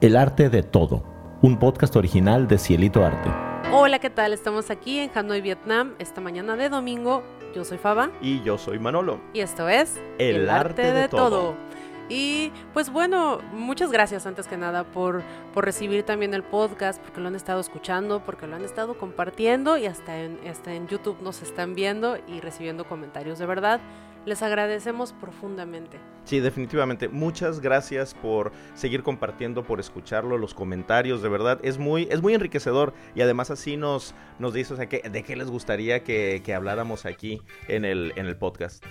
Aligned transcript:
El 0.00 0.16
arte 0.16 0.48
de 0.48 0.62
todo, 0.62 1.04
un 1.42 1.58
podcast 1.58 1.94
original 1.94 2.48
de 2.48 2.56
Cielito 2.56 3.04
Arte. 3.04 3.28
Hola, 3.70 3.98
¿qué 3.98 4.08
tal? 4.08 4.32
Estamos 4.32 4.70
aquí 4.70 4.98
en 4.98 5.10
Hanoi, 5.14 5.42
Vietnam, 5.42 5.94
esta 5.98 6.22
mañana 6.22 6.56
de 6.56 6.70
domingo. 6.70 7.22
Yo 7.54 7.66
soy 7.66 7.76
Faba. 7.76 8.10
Y 8.22 8.42
yo 8.42 8.56
soy 8.56 8.78
Manolo. 8.78 9.20
Y 9.34 9.40
esto 9.40 9.68
es 9.68 10.00
El, 10.16 10.48
arte, 10.48 10.90
de, 10.90 11.08
todo. 11.08 11.54
Y 12.08 12.50
pues 12.72 12.88
bueno, 12.90 13.40
muchas 13.52 13.92
gracias 13.92 14.24
antes 14.24 14.48
que 14.48 14.56
nada 14.56 14.84
por, 14.84 15.22
por 15.52 15.66
recibir 15.66 16.02
también 16.02 16.32
el 16.32 16.44
podcast, 16.44 16.98
porque 17.02 17.20
lo 17.20 17.28
han 17.28 17.34
estado 17.34 17.60
escuchando, 17.60 18.24
porque 18.24 18.46
lo 18.46 18.56
han 18.56 18.64
estado 18.64 18.96
compartiendo 18.96 19.76
y 19.76 19.84
hasta 19.84 20.18
en, 20.18 20.40
hasta 20.48 20.72
en 20.72 20.88
YouTube 20.88 21.20
nos 21.20 21.42
están 21.42 21.74
viendo 21.74 22.16
y 22.26 22.40
recibiendo 22.40 22.86
comentarios. 22.86 23.38
De 23.38 23.44
verdad, 23.44 23.80
les 24.26 24.42
agradecemos 24.42 25.12
profundamente. 25.12 25.98
Sí, 26.24 26.40
definitivamente. 26.40 27.08
Muchas 27.08 27.60
gracias 27.60 28.14
por 28.14 28.52
seguir 28.74 29.02
compartiendo, 29.02 29.64
por 29.64 29.80
escucharlo, 29.80 30.38
los 30.38 30.54
comentarios, 30.54 31.22
de 31.22 31.28
verdad. 31.28 31.58
Es 31.62 31.78
muy, 31.78 32.08
es 32.10 32.22
muy 32.22 32.34
enriquecedor 32.34 32.92
y 33.14 33.22
además 33.22 33.50
así 33.50 33.76
nos, 33.76 34.14
nos 34.38 34.54
dice, 34.54 34.74
o 34.74 34.76
sea, 34.76 34.88
que, 34.88 35.00
de 35.08 35.22
qué 35.22 35.36
les 35.36 35.50
gustaría 35.50 36.04
que, 36.04 36.42
que 36.44 36.54
habláramos 36.54 37.06
aquí 37.06 37.42
en 37.68 37.84
el, 37.84 38.12
en 38.16 38.26
el 38.26 38.36
podcast. 38.36 38.84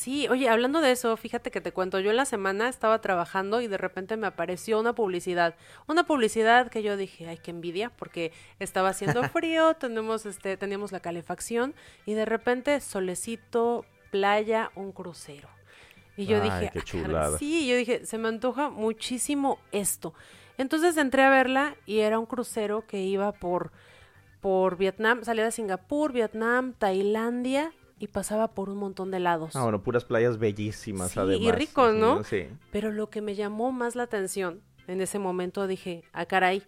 Sí, 0.00 0.26
oye, 0.28 0.48
hablando 0.48 0.80
de 0.80 0.92
eso, 0.92 1.14
fíjate 1.18 1.50
que 1.50 1.60
te 1.60 1.72
cuento, 1.72 2.00
yo 2.00 2.08
en 2.10 2.16
la 2.16 2.24
semana 2.24 2.70
estaba 2.70 3.02
trabajando 3.02 3.60
y 3.60 3.66
de 3.66 3.76
repente 3.76 4.16
me 4.16 4.26
apareció 4.26 4.80
una 4.80 4.94
publicidad, 4.94 5.56
una 5.88 6.04
publicidad 6.04 6.70
que 6.70 6.82
yo 6.82 6.96
dije, 6.96 7.28
ay, 7.28 7.36
qué 7.36 7.50
envidia, 7.50 7.92
porque 7.98 8.32
estaba 8.60 8.88
haciendo 8.88 9.22
frío, 9.28 9.74
tenemos 9.74 10.24
este, 10.24 10.56
teníamos 10.56 10.90
la 10.90 11.00
calefacción 11.00 11.74
y 12.06 12.14
de 12.14 12.24
repente 12.24 12.80
solecito, 12.80 13.84
playa, 14.10 14.70
un 14.74 14.92
crucero. 14.92 15.50
Y 16.16 16.24
yo 16.24 16.40
dije, 16.40 16.70
qué 16.72 16.80
chulada. 16.80 17.36
sí, 17.36 17.68
yo 17.68 17.76
dije, 17.76 18.06
se 18.06 18.16
me 18.16 18.28
antoja 18.28 18.70
muchísimo 18.70 19.58
esto. 19.70 20.14
Entonces 20.56 20.96
entré 20.96 21.24
a 21.24 21.28
verla 21.28 21.76
y 21.84 21.98
era 21.98 22.18
un 22.18 22.24
crucero 22.24 22.86
que 22.86 23.02
iba 23.02 23.32
por 23.32 23.70
por 24.40 24.78
Vietnam, 24.78 25.24
salía 25.24 25.44
de 25.44 25.52
Singapur, 25.52 26.14
Vietnam, 26.14 26.72
Tailandia 26.72 27.74
y 28.00 28.08
pasaba 28.08 28.48
por 28.48 28.70
un 28.70 28.78
montón 28.78 29.10
de 29.10 29.20
lados. 29.20 29.54
Ah, 29.54 29.62
bueno, 29.62 29.82
puras 29.82 30.04
playas 30.04 30.38
bellísimas 30.38 31.12
Sí, 31.12 31.20
además. 31.20 31.46
y 31.46 31.52
rico, 31.52 31.92
¿no? 31.92 32.24
Sí. 32.24 32.48
Pero 32.72 32.90
lo 32.90 33.10
que 33.10 33.20
me 33.20 33.34
llamó 33.36 33.70
más 33.70 33.94
la 33.94 34.04
atención 34.04 34.62
en 34.88 35.00
ese 35.02 35.18
momento 35.18 35.66
dije, 35.66 36.02
ah, 36.12 36.24
caray, 36.24 36.64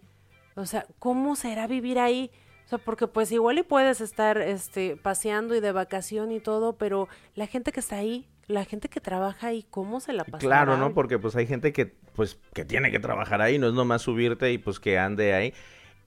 o 0.55 0.65
sea, 0.67 0.85
¿cómo 0.99 1.35
será 1.35 1.65
vivir 1.67 1.97
ahí? 1.99 2.29
O 2.65 2.69
sea, 2.69 2.77
porque 2.77 3.07
pues 3.07 3.31
igual 3.31 3.57
y 3.57 3.63
puedes 3.63 3.99
estar 3.99 4.37
este, 4.37 4.95
paseando 4.95 5.55
y 5.55 5.59
de 5.59 5.71
vacación 5.71 6.31
y 6.31 6.39
todo, 6.39 6.77
pero 6.77 7.09
la 7.35 7.47
gente 7.47 7.71
que 7.71 7.79
está 7.79 7.97
ahí, 7.97 8.27
la 8.47 8.63
gente 8.63 8.87
que 8.87 9.01
trabaja 9.01 9.47
ahí, 9.47 9.65
¿cómo 9.69 9.99
se 9.99 10.13
la 10.13 10.23
pasa? 10.23 10.37
Claro, 10.37 10.77
¿no? 10.77 10.93
Porque 10.93 11.17
pues 11.17 11.35
hay 11.35 11.47
gente 11.47 11.73
que 11.73 11.95
pues 12.15 12.37
que 12.53 12.63
tiene 12.63 12.91
que 12.91 12.99
trabajar 12.99 13.41
ahí, 13.41 13.57
no 13.57 13.67
es 13.67 13.73
nomás 13.73 14.03
subirte 14.03 14.51
y 14.51 14.59
pues 14.59 14.79
que 14.79 14.99
ande 14.99 15.33
ahí. 15.33 15.53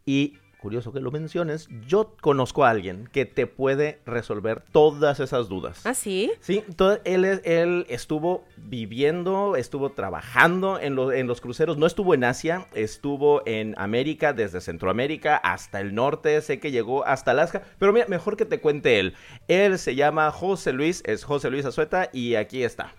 Y 0.07 0.39
curioso 0.59 0.93
que 0.93 1.01
lo 1.01 1.11
menciones, 1.11 1.69
yo 1.87 2.15
conozco 2.21 2.65
a 2.65 2.71
alguien 2.71 3.09
que 3.13 3.25
te 3.25 3.47
puede 3.47 4.01
resolver 4.07 4.63
todas 4.73 5.21
esas 5.21 5.49
dudas. 5.49 5.87
¿Ah, 5.87 5.95
sí? 5.95 6.33
Sí, 6.41 6.65
todo, 6.77 6.99
él, 7.05 7.25
él 7.45 7.87
estuvo 7.89 8.45
viviendo, 8.57 9.55
estuvo 9.57 9.91
trabajando 9.93 10.81
en, 10.81 10.95
lo- 10.97 11.13
en 11.13 11.27
los 11.27 11.41
cruceros, 11.41 11.77
no 11.79 11.87
estuvo 11.87 12.15
en 12.15 12.25
Asia, 12.25 12.67
estuvo 12.75 13.43
en 13.47 13.75
América, 13.79 14.33
desde 14.33 14.61
Centroamérica 14.61 15.37
hasta 15.37 15.81
el 15.81 15.95
norte, 15.95 16.41
sé 16.41 16.59
que 16.59 16.71
llegó 16.73 17.07
hasta 17.07 17.31
Alaska, 17.33 17.63
pero 17.79 17.93
mira, 17.93 18.07
mejor 18.09 18.37
que 18.37 18.45
te 18.45 18.61
cuente 18.61 18.99
él. 18.99 19.15
Él 19.49 19.79
se 19.79 19.95
llama 19.95 20.31
José 20.33 20.73
Luis, 20.73 21.03
es 21.07 21.23
José 21.25 21.51
Luis 21.51 21.65
Azueta 21.67 22.11
y 22.13 22.35
aquí 22.35 22.65
está. 22.65 22.93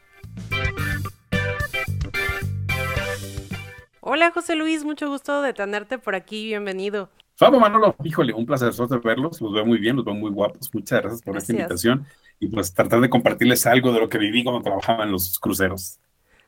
Hola 4.00 4.32
José 4.32 4.56
Luis, 4.56 4.86
mucho 4.86 5.10
gusto 5.10 5.42
de 5.42 5.54
tenerte 5.54 5.98
por 5.98 6.16
aquí, 6.16 6.46
bienvenido. 6.46 7.10
Fabo 7.38 7.60
Manolo, 7.60 7.96
híjole, 8.04 8.34
un 8.34 8.48
placer 8.48 8.74
verlos, 9.04 9.40
los 9.42 9.54
veo 9.54 9.64
muy 9.64 9.78
bien, 9.78 9.96
los 9.96 10.04
veo 10.04 10.16
muy 10.16 10.32
guapos, 10.32 10.74
muchas 10.74 11.02
gracias 11.02 11.22
por 11.22 11.38
esta 11.38 11.52
invitación 11.54 12.08
y 12.40 12.48
pues 12.48 12.74
tratar 12.74 13.00
de 13.00 13.12
compartirles 13.12 13.68
algo 13.68 13.94
de 13.94 14.00
lo 14.00 14.10
que 14.10 14.18
viví 14.18 14.44
cuando 14.44 14.64
trabajaba 14.64 15.04
en 15.04 15.12
los 15.12 15.38
cruceros. 15.38 16.00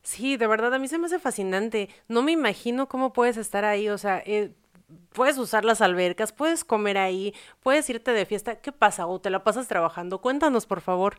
Sí, 0.02 0.36
de 0.36 0.48
verdad, 0.48 0.74
a 0.74 0.80
mí 0.80 0.88
se 0.88 0.98
me 0.98 1.06
hace 1.06 1.20
fascinante. 1.20 1.90
No 2.08 2.24
me 2.24 2.32
imagino 2.32 2.88
cómo 2.88 3.14
puedes 3.14 3.38
estar 3.38 3.66
ahí, 3.66 3.88
o 3.88 4.00
sea, 4.00 4.24
eh, 4.26 4.52
puedes 5.14 5.38
usar 5.38 5.64
las 5.64 5.82
albercas, 5.82 6.32
puedes 6.32 6.64
comer 6.64 6.98
ahí, 6.98 7.36
puedes 7.62 7.88
irte 7.92 8.10
de 8.10 8.26
fiesta. 8.26 8.56
¿Qué 8.56 8.72
pasa? 8.72 9.06
¿O 9.06 9.22
te 9.22 9.30
la 9.30 9.44
pasas 9.44 9.68
trabajando? 9.68 10.22
Cuéntanos, 10.22 10.66
por 10.66 10.82
favor. 10.82 11.18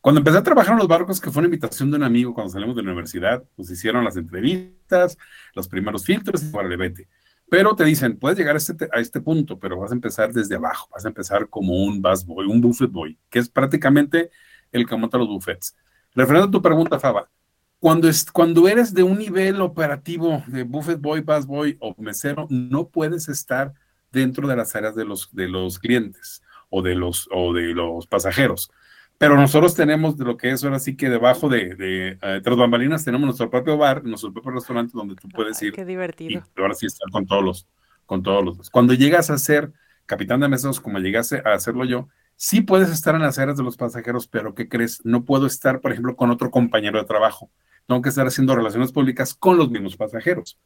Cuando 0.00 0.20
empecé 0.20 0.38
a 0.38 0.44
trabajar 0.44 0.74
en 0.74 0.78
los 0.78 0.86
barcos, 0.86 1.20
que 1.20 1.32
fue 1.32 1.40
una 1.40 1.48
invitación 1.48 1.90
de 1.90 1.96
un 1.96 2.04
amigo 2.04 2.32
cuando 2.32 2.52
salimos 2.52 2.76
de 2.76 2.82
la 2.82 2.90
universidad, 2.90 3.42
pues 3.56 3.68
hicieron 3.70 4.04
las 4.04 4.16
entrevistas, 4.16 5.18
los 5.52 5.66
primeros 5.66 6.04
filtros 6.04 6.44
y 6.44 6.56
órale, 6.56 6.76
vete. 6.76 7.08
Pero 7.48 7.76
te 7.76 7.84
dicen, 7.84 8.18
puedes 8.18 8.38
llegar 8.38 8.56
a 8.56 8.58
este, 8.58 8.88
a 8.92 9.00
este 9.00 9.20
punto, 9.20 9.58
pero 9.58 9.78
vas 9.78 9.92
a 9.92 9.94
empezar 9.94 10.32
desde 10.32 10.56
abajo, 10.56 10.88
vas 10.92 11.04
a 11.04 11.08
empezar 11.08 11.48
como 11.48 11.84
un 11.84 12.02
busboy, 12.02 12.46
un 12.46 12.60
buffet 12.60 12.90
boy, 12.90 13.18
que 13.30 13.38
es 13.38 13.48
prácticamente 13.48 14.30
el 14.72 14.86
que 14.86 14.96
monta 14.96 15.18
los 15.18 15.28
buffets. 15.28 15.76
Referente 16.14 16.48
a 16.48 16.50
tu 16.50 16.60
pregunta, 16.60 16.98
Faba, 16.98 17.30
cuando, 17.78 18.08
es, 18.08 18.30
cuando 18.32 18.66
eres 18.68 18.94
de 18.94 19.02
un 19.02 19.18
nivel 19.18 19.60
operativo 19.60 20.42
de 20.48 20.64
buffet 20.64 21.00
boy, 21.00 21.20
bus 21.20 21.46
boy 21.46 21.76
o 21.80 21.94
mesero, 21.98 22.46
no 22.50 22.88
puedes 22.88 23.28
estar 23.28 23.74
dentro 24.10 24.48
de 24.48 24.56
las 24.56 24.74
áreas 24.74 24.96
de 24.96 25.04
los, 25.04 25.28
de 25.32 25.48
los 25.48 25.78
clientes 25.78 26.42
o 26.70 26.82
de 26.82 26.94
los, 26.94 27.28
o 27.32 27.52
de 27.52 27.74
los 27.74 28.06
pasajeros. 28.06 28.70
Pero 29.18 29.36
nosotros 29.36 29.74
tenemos 29.74 30.16
de 30.18 30.24
lo 30.24 30.36
que 30.36 30.50
es 30.50 30.62
ahora 30.62 30.78
sí 30.78 30.96
que 30.96 31.08
debajo 31.08 31.48
de, 31.48 31.74
de 31.74 32.18
eh, 32.20 32.40
tras 32.44 32.56
bambalinas 32.56 33.04
tenemos 33.04 33.24
nuestro 33.26 33.48
propio 33.48 33.78
bar, 33.78 34.04
nuestro 34.04 34.32
propio 34.32 34.50
restaurante 34.52 34.92
donde 34.94 35.16
tú 35.16 35.28
puedes 35.28 35.62
Ay, 35.62 35.68
ir 35.68 35.74
qué 35.74 35.82
y 35.82 35.84
divertido. 35.84 36.42
ahora 36.58 36.74
sí 36.74 36.86
estar 36.86 37.10
con 37.10 37.26
todos 37.26 37.42
los, 37.42 37.66
con 38.04 38.22
todos 38.22 38.44
los. 38.44 38.70
Cuando 38.70 38.92
llegas 38.94 39.30
a 39.30 39.38
ser 39.38 39.72
capitán 40.04 40.40
de 40.40 40.48
meseros, 40.48 40.80
como 40.80 40.98
llegaste 40.98 41.42
a 41.46 41.54
hacerlo 41.54 41.84
yo, 41.86 42.08
sí 42.36 42.60
puedes 42.60 42.90
estar 42.90 43.14
en 43.14 43.22
las 43.22 43.38
áreas 43.38 43.56
de 43.56 43.64
los 43.64 43.76
pasajeros, 43.78 44.28
pero 44.28 44.54
¿qué 44.54 44.68
crees? 44.68 45.00
No 45.04 45.24
puedo 45.24 45.46
estar, 45.46 45.80
por 45.80 45.92
ejemplo, 45.92 46.14
con 46.14 46.30
otro 46.30 46.50
compañero 46.50 46.98
de 46.98 47.06
trabajo. 47.06 47.50
Tengo 47.86 48.02
que 48.02 48.10
estar 48.10 48.26
haciendo 48.26 48.54
relaciones 48.54 48.92
públicas 48.92 49.34
con 49.34 49.56
los 49.56 49.70
mismos 49.70 49.96
pasajeros. 49.96 50.58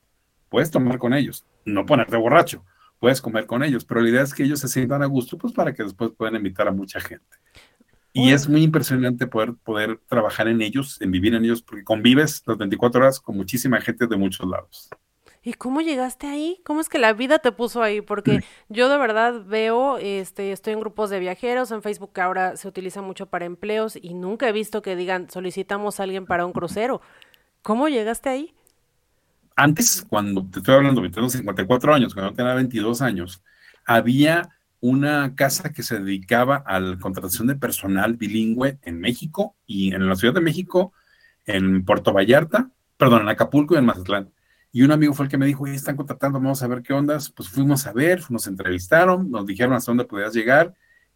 Puedes 0.48 0.70
tomar 0.72 0.98
con 0.98 1.14
ellos, 1.14 1.46
no 1.64 1.86
ponerte 1.86 2.16
borracho, 2.16 2.64
puedes 2.98 3.20
comer 3.22 3.46
con 3.46 3.62
ellos, 3.62 3.84
pero 3.84 4.00
la 4.00 4.08
idea 4.10 4.22
es 4.22 4.34
que 4.34 4.42
ellos 4.42 4.58
se 4.58 4.68
sientan 4.68 5.02
a 5.02 5.06
gusto, 5.06 5.38
pues 5.38 5.52
para 5.52 5.72
que 5.72 5.84
después 5.84 6.10
puedan 6.16 6.34
invitar 6.36 6.66
a 6.66 6.72
mucha 6.72 7.00
gente. 7.00 7.36
Y 8.12 8.32
es 8.32 8.48
muy 8.48 8.62
impresionante 8.62 9.26
poder, 9.26 9.54
poder 9.54 10.00
trabajar 10.08 10.48
en 10.48 10.62
ellos, 10.62 11.00
en 11.00 11.10
vivir 11.12 11.34
en 11.34 11.44
ellos, 11.44 11.62
porque 11.62 11.84
convives 11.84 12.42
las 12.46 12.58
24 12.58 13.00
horas 13.00 13.20
con 13.20 13.36
muchísima 13.36 13.80
gente 13.80 14.06
de 14.06 14.16
muchos 14.16 14.48
lados. 14.48 14.90
¿Y 15.42 15.54
cómo 15.54 15.80
llegaste 15.80 16.26
ahí? 16.26 16.60
¿Cómo 16.64 16.80
es 16.80 16.90
que 16.90 16.98
la 16.98 17.14
vida 17.14 17.38
te 17.38 17.50
puso 17.50 17.82
ahí? 17.82 18.02
Porque 18.02 18.44
yo 18.68 18.90
de 18.90 18.98
verdad 18.98 19.42
veo, 19.46 19.96
este, 19.96 20.52
estoy 20.52 20.74
en 20.74 20.80
grupos 20.80 21.08
de 21.08 21.18
viajeros, 21.18 21.70
en 21.70 21.82
Facebook 21.82 22.18
ahora 22.20 22.56
se 22.56 22.68
utiliza 22.68 23.00
mucho 23.00 23.26
para 23.26 23.46
empleos 23.46 23.96
y 24.00 24.12
nunca 24.12 24.48
he 24.48 24.52
visto 24.52 24.82
que 24.82 24.96
digan 24.96 25.30
solicitamos 25.30 25.98
a 25.98 26.02
alguien 26.02 26.26
para 26.26 26.44
un 26.44 26.52
crucero. 26.52 27.00
¿Cómo 27.62 27.88
llegaste 27.88 28.28
ahí? 28.28 28.54
Antes, 29.56 30.04
cuando 30.08 30.44
te 30.46 30.58
estoy 30.58 30.74
hablando, 30.74 31.02
tengo 31.10 31.28
54 31.28 31.94
años, 31.94 32.14
cuando 32.14 32.34
tenía 32.34 32.54
22 32.54 33.00
años, 33.00 33.42
había 33.86 34.48
una 34.80 35.34
casa 35.34 35.72
que 35.72 35.82
se 35.82 35.98
dedicaba 35.98 36.56
a 36.56 36.80
la 36.80 36.98
contratación 36.98 37.46
de 37.46 37.56
personal 37.56 38.16
bilingüe 38.16 38.78
en 38.82 38.98
México 38.98 39.56
y 39.66 39.94
en 39.94 40.08
la 40.08 40.16
Ciudad 40.16 40.34
de 40.34 40.40
México, 40.40 40.92
en 41.46 41.84
Puerto 41.84 42.12
Vallarta, 42.12 42.70
perdón, 42.96 43.22
en 43.22 43.28
Acapulco 43.28 43.74
y 43.74 43.78
en 43.78 43.84
Mazatlán. 43.84 44.32
Y 44.72 44.82
un 44.82 44.92
amigo 44.92 45.12
fue 45.14 45.26
el 45.26 45.30
que 45.30 45.38
me 45.38 45.46
dijo, 45.46 45.64
oye, 45.64 45.74
están 45.74 45.96
contratando, 45.96 46.38
vamos 46.38 46.62
a 46.62 46.68
ver 46.68 46.82
qué 46.82 46.92
ondas. 46.92 47.30
Pues 47.30 47.48
fuimos 47.48 47.86
a 47.86 47.92
ver, 47.92 48.22
nos 48.30 48.46
entrevistaron, 48.46 49.30
nos 49.30 49.44
dijeron 49.44 49.74
hasta 49.74 49.90
dónde 49.90 50.04
podías 50.04 50.32
llegar. 50.32 50.74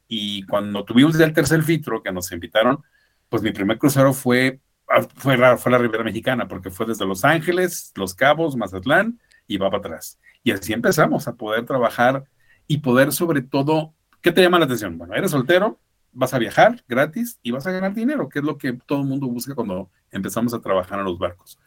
Y 0.08 0.44
cuando 0.46 0.84
tuvimos 0.84 1.16
ya 1.16 1.24
el 1.24 1.32
tercer 1.32 1.62
filtro 1.62 2.02
que 2.02 2.12
nos 2.12 2.32
invitaron, 2.32 2.82
pues 3.28 3.42
mi 3.42 3.52
primer 3.52 3.78
crucero 3.78 4.12
fue, 4.12 4.60
ah, 4.88 5.02
fue, 5.14 5.38
la, 5.38 5.56
fue 5.56 5.70
la 5.70 5.78
Ribera 5.78 6.02
Mexicana, 6.02 6.48
porque 6.48 6.70
fue 6.70 6.86
desde 6.86 7.06
Los 7.06 7.24
Ángeles, 7.24 7.92
Los 7.94 8.14
Cabos, 8.14 8.56
Mazatlán 8.56 9.20
y 9.46 9.56
va 9.56 9.70
para 9.70 9.80
atrás. 9.80 10.18
Y 10.42 10.50
así 10.50 10.72
empezamos 10.72 11.28
a 11.28 11.36
poder 11.36 11.64
trabajar 11.64 12.24
y 12.66 12.78
poder 12.78 13.12
sobre 13.12 13.42
todo, 13.42 13.94
¿qué 14.20 14.32
te 14.32 14.42
llama 14.42 14.58
la 14.58 14.64
atención? 14.64 14.98
Bueno, 14.98 15.14
eres 15.14 15.30
soltero, 15.30 15.80
vas 16.12 16.32
a 16.32 16.38
viajar 16.38 16.82
gratis 16.88 17.38
y 17.42 17.50
vas 17.50 17.66
a 17.66 17.72
ganar 17.72 17.94
dinero, 17.94 18.28
que 18.28 18.38
es 18.38 18.44
lo 18.44 18.56
que 18.56 18.72
todo 18.72 19.00
el 19.00 19.06
mundo 19.06 19.26
busca 19.26 19.54
cuando 19.54 19.90
empezamos 20.10 20.54
a 20.54 20.60
trabajar 20.60 20.98
en 20.98 21.04
los 21.04 21.18
barcos. 21.18 21.58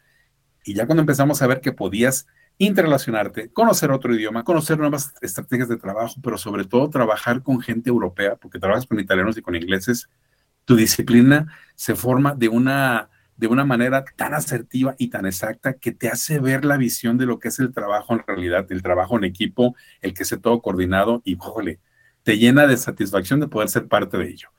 Y 0.63 0.73
ya 0.73 0.85
cuando 0.85 1.01
empezamos 1.01 1.41
a 1.41 1.47
ver 1.47 1.61
que 1.61 1.71
podías 1.71 2.27
interrelacionarte, 2.57 3.51
conocer 3.51 3.91
otro 3.91 4.15
idioma, 4.15 4.43
conocer 4.43 4.79
nuevas 4.79 5.13
estrategias 5.21 5.69
de 5.69 5.77
trabajo, 5.77 6.15
pero 6.23 6.37
sobre 6.37 6.65
todo 6.65 6.89
trabajar 6.89 7.43
con 7.43 7.61
gente 7.61 7.89
europea, 7.89 8.35
porque 8.35 8.59
trabajas 8.59 8.85
con 8.85 8.99
italianos 8.99 9.37
y 9.37 9.41
con 9.41 9.55
ingleses, 9.55 10.09
tu 10.65 10.75
disciplina 10.75 11.53
se 11.75 11.95
forma 11.95 12.33
de 12.33 12.49
una, 12.49 13.09
de 13.37 13.47
una 13.47 13.65
manera 13.65 14.03
tan 14.15 14.33
asertiva 14.33 14.95
y 14.97 15.09
tan 15.09 15.25
exacta 15.25 15.73
que 15.73 15.91
te 15.91 16.09
hace 16.09 16.39
ver 16.39 16.65
la 16.65 16.77
visión 16.77 17.17
de 17.17 17.25
lo 17.25 17.39
que 17.39 17.49
es 17.49 17.59
el 17.59 17.71
trabajo 17.71 18.13
en 18.13 18.23
realidad, 18.25 18.65
el 18.71 18.81
trabajo 18.81 19.17
en 19.17 19.23
equipo, 19.23 19.75
el 20.01 20.13
que 20.13 20.23
esté 20.23 20.37
todo 20.37 20.61
coordinado 20.61 21.21
y, 21.23 21.35
jójole, 21.37 21.79
te 22.23 22.37
llena 22.37 22.67
de 22.67 22.75
satisfacción 22.77 23.39
de 23.39 23.47
poder 23.47 23.69
ser 23.69 23.87
parte 23.87 24.17
de 24.17 24.27
ello. 24.27 24.49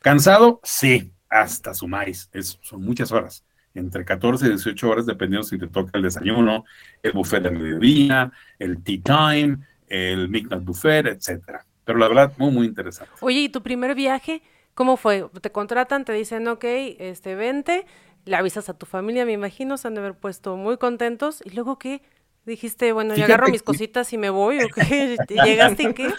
¿Cansado? 0.00 0.60
Sí, 0.62 1.12
hasta 1.28 1.74
su 1.74 1.88
maíz. 1.88 2.28
Es, 2.32 2.58
son 2.62 2.82
muchas 2.82 3.10
horas, 3.10 3.44
entre 3.74 4.04
14 4.04 4.46
y 4.46 4.48
18 4.50 4.88
horas, 4.88 5.06
dependiendo 5.06 5.46
si 5.46 5.58
te 5.58 5.66
toca 5.66 5.92
el 5.94 6.02
desayuno, 6.02 6.64
el 7.02 7.12
buffet 7.12 7.42
de 7.42 7.50
mediodía, 7.50 8.30
el 8.58 8.82
tea 8.82 9.00
time, 9.02 9.58
el 9.88 10.28
midnight 10.28 10.62
buffet, 10.62 11.06
etcétera. 11.06 11.64
Pero 11.84 11.98
la 11.98 12.08
verdad, 12.08 12.32
muy, 12.36 12.50
muy 12.50 12.66
interesante. 12.66 13.12
Oye, 13.20 13.40
¿y 13.40 13.48
tu 13.48 13.62
primer 13.62 13.94
viaje? 13.94 14.42
¿Cómo 14.74 14.96
fue? 14.98 15.24
Te 15.40 15.50
contratan, 15.50 16.04
te 16.04 16.12
dicen, 16.12 16.46
ok, 16.48 16.64
este, 16.64 17.34
vente, 17.34 17.86
le 18.26 18.36
avisas 18.36 18.68
a 18.68 18.74
tu 18.74 18.86
familia, 18.86 19.24
me 19.24 19.32
imagino, 19.32 19.78
se 19.78 19.88
han 19.88 19.94
de 19.94 20.00
haber 20.00 20.14
puesto 20.14 20.56
muy 20.56 20.76
contentos. 20.76 21.42
¿Y 21.44 21.50
luego 21.50 21.78
qué? 21.78 22.02
Dijiste, 22.44 22.92
bueno, 22.92 23.14
ya 23.14 23.24
agarro 23.24 23.48
mis 23.48 23.62
cositas 23.62 24.12
y 24.12 24.18
me 24.18 24.30
voy, 24.30 24.60
¿o 24.60 24.68
qué? 24.68 25.16
¿Llegaste 25.44 25.82
y 25.84 25.94
qué? 25.94 26.12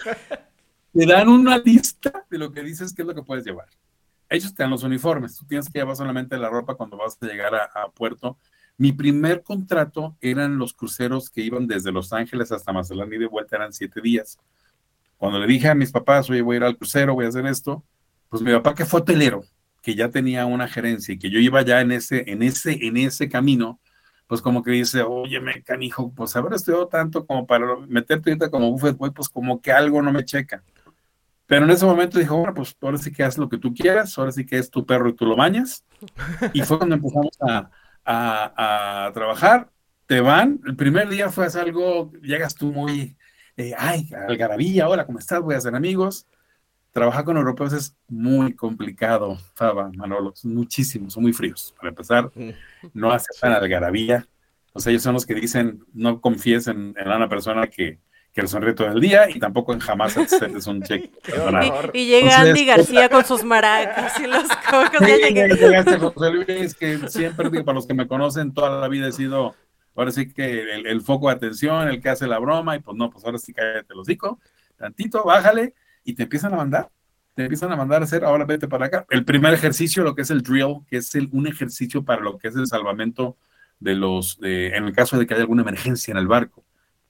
Te 0.92 1.06
dan 1.06 1.28
una 1.28 1.58
lista 1.58 2.26
de 2.28 2.38
lo 2.38 2.50
que 2.50 2.62
dices 2.62 2.94
que 2.94 3.02
es 3.02 3.08
lo 3.08 3.14
que 3.14 3.22
puedes 3.22 3.44
llevar. 3.44 3.68
Ellos 4.28 4.54
te 4.54 4.62
dan 4.62 4.70
los 4.70 4.82
uniformes, 4.82 5.36
tú 5.36 5.46
tienes 5.46 5.68
que 5.70 5.78
llevar 5.78 5.96
solamente 5.96 6.36
la 6.36 6.50
ropa 6.50 6.74
cuando 6.74 6.96
vas 6.96 7.16
a 7.20 7.26
llegar 7.26 7.54
a, 7.54 7.64
a 7.74 7.88
puerto. 7.90 8.38
Mi 8.78 8.92
primer 8.92 9.42
contrato 9.42 10.16
eran 10.20 10.58
los 10.58 10.72
cruceros 10.72 11.30
que 11.30 11.42
iban 11.42 11.66
desde 11.66 11.92
Los 11.92 12.12
Ángeles 12.12 12.52
hasta 12.52 12.72
Mazatlán 12.72 13.12
y 13.12 13.18
de 13.18 13.26
vuelta 13.26 13.56
eran 13.56 13.72
siete 13.72 14.00
días. 14.00 14.38
Cuando 15.18 15.38
le 15.38 15.46
dije 15.46 15.68
a 15.68 15.74
mis 15.74 15.90
papás, 15.90 16.30
oye, 16.30 16.42
voy 16.42 16.54
a 16.54 16.58
ir 16.58 16.64
al 16.64 16.76
crucero, 16.76 17.14
voy 17.14 17.26
a 17.26 17.28
hacer 17.28 17.44
esto, 17.46 17.82
pues 18.28 18.40
mi 18.40 18.52
papá 18.52 18.74
que 18.74 18.84
fue 18.84 19.00
hotelero, 19.00 19.42
que 19.88 19.94
ya 19.94 20.10
tenía 20.10 20.44
una 20.44 20.68
gerencia 20.68 21.14
y 21.14 21.18
que 21.18 21.30
yo 21.30 21.38
iba 21.38 21.62
ya 21.62 21.80
en 21.80 21.92
ese, 21.92 22.30
en 22.30 22.42
ese, 22.42 22.78
en 22.86 22.98
ese 22.98 23.26
camino, 23.26 23.80
pues 24.26 24.42
como 24.42 24.62
que 24.62 24.72
dice, 24.72 25.00
oye, 25.00 25.40
me 25.40 25.62
canijo, 25.62 26.12
pues 26.14 26.36
haber 26.36 26.52
estudiado 26.52 26.88
tanto 26.88 27.24
como 27.24 27.46
para 27.46 27.64
meterte 27.88 28.28
ahorita 28.28 28.50
como 28.50 28.70
buffet 28.70 28.98
boy, 28.98 29.12
pues 29.12 29.30
como 29.30 29.62
que 29.62 29.72
algo 29.72 30.02
no 30.02 30.12
me 30.12 30.26
checa. 30.26 30.62
Pero 31.46 31.64
en 31.64 31.70
ese 31.70 31.86
momento 31.86 32.18
dijo, 32.18 32.36
bueno, 32.36 32.52
pues 32.52 32.76
ahora 32.82 32.98
sí 32.98 33.10
que 33.10 33.24
haz 33.24 33.38
lo 33.38 33.48
que 33.48 33.56
tú 33.56 33.72
quieras, 33.72 34.18
ahora 34.18 34.30
sí 34.30 34.44
que 34.44 34.58
es 34.58 34.68
tu 34.68 34.84
perro 34.84 35.08
y 35.08 35.14
tú 35.14 35.24
lo 35.24 35.36
bañas. 35.36 35.82
Y 36.52 36.60
fue 36.60 36.76
cuando 36.76 36.96
empezamos 36.96 37.38
a, 37.40 37.70
a, 38.04 39.10
trabajar. 39.14 39.70
Te 40.04 40.20
van, 40.20 40.60
el 40.66 40.76
primer 40.76 41.08
día 41.08 41.30
fue 41.30 41.46
algo, 41.46 42.12
llegas 42.20 42.54
tú 42.54 42.74
muy, 42.74 43.16
eh, 43.56 43.72
ay, 43.78 44.10
algarabía, 44.28 44.86
hola, 44.86 45.06
¿cómo 45.06 45.18
estás? 45.18 45.40
Voy 45.40 45.54
a 45.54 45.58
hacer 45.58 45.74
amigos 45.74 46.26
trabajar 46.92 47.24
con 47.24 47.36
europeos 47.36 47.72
es 47.72 47.96
muy 48.08 48.54
complicado, 48.54 49.38
Faba, 49.54 49.90
Manolo, 49.94 50.32
son 50.34 50.54
muchísimos, 50.54 51.12
son 51.12 51.22
muy 51.22 51.32
fríos. 51.32 51.74
Para 51.76 51.90
empezar, 51.90 52.30
no 52.92 53.10
aceptan 53.12 53.52
algarabía. 53.52 54.26
O 54.72 54.80
sea, 54.80 54.90
ellos 54.90 55.02
son 55.02 55.14
los 55.14 55.26
que 55.26 55.34
dicen, 55.34 55.84
no 55.92 56.20
confíes 56.20 56.66
en, 56.68 56.94
una 57.04 57.28
persona 57.28 57.66
que, 57.66 57.98
que 58.32 58.42
le 58.42 58.48
sonríe 58.48 58.74
todo 58.74 58.88
el 58.88 59.00
día 59.00 59.28
y 59.28 59.38
tampoco 59.38 59.72
en 59.72 59.80
jamás 59.80 60.16
aceptes 60.18 60.66
un 60.66 60.82
cheque. 60.82 61.10
Y, 61.92 61.98
y, 61.98 62.06
llega 62.06 62.40
Andy 62.40 62.64
García 62.64 63.08
con 63.08 63.24
sus 63.26 63.44
maracas 63.44 64.18
y 64.20 64.26
los 64.26 64.48
cocos. 64.70 65.06
Llegaste 65.06 65.98
José 65.98 66.30
Luis, 66.30 66.74
que 66.74 67.08
siempre, 67.08 67.50
para 67.50 67.74
los 67.74 67.86
que 67.86 67.94
me 67.94 68.06
conocen, 68.06 68.54
toda 68.54 68.80
la 68.80 68.88
vida 68.88 69.08
he 69.08 69.12
sido, 69.12 69.54
ahora 69.94 70.10
sí 70.10 70.32
que 70.32 70.74
el, 70.74 70.86
el, 70.86 71.00
foco 71.00 71.28
de 71.28 71.34
atención, 71.34 71.88
el 71.88 72.00
que 72.00 72.10
hace 72.10 72.26
la 72.26 72.38
broma, 72.38 72.76
y 72.76 72.80
pues 72.80 72.96
no, 72.96 73.10
pues 73.10 73.24
ahora 73.24 73.38
sí 73.38 73.52
cállate 73.52 73.94
los 73.94 74.06
dico, 74.06 74.38
tantito, 74.76 75.24
bájale, 75.24 75.74
y 76.08 76.14
te 76.14 76.22
empiezan 76.22 76.54
a 76.54 76.56
mandar, 76.56 76.88
te 77.34 77.42
empiezan 77.42 77.70
a 77.70 77.76
mandar 77.76 78.00
a 78.00 78.06
hacer, 78.06 78.24
ahora 78.24 78.46
vete 78.46 78.66
para 78.66 78.86
acá. 78.86 79.04
El 79.10 79.26
primer 79.26 79.52
ejercicio, 79.52 80.02
lo 80.02 80.14
que 80.14 80.22
es 80.22 80.30
el 80.30 80.40
drill, 80.40 80.78
que 80.88 80.96
es 80.96 81.14
el, 81.14 81.28
un 81.32 81.46
ejercicio 81.46 82.02
para 82.02 82.22
lo 82.22 82.38
que 82.38 82.48
es 82.48 82.56
el 82.56 82.66
salvamento 82.66 83.36
de 83.78 83.94
los, 83.94 84.38
en 84.40 84.84
el 84.84 84.92
caso 84.94 85.18
de 85.18 85.26
que 85.26 85.34
haya 85.34 85.42
alguna 85.42 85.60
emergencia 85.60 86.12
en 86.12 86.16
el 86.16 86.26
barco, 86.26 86.64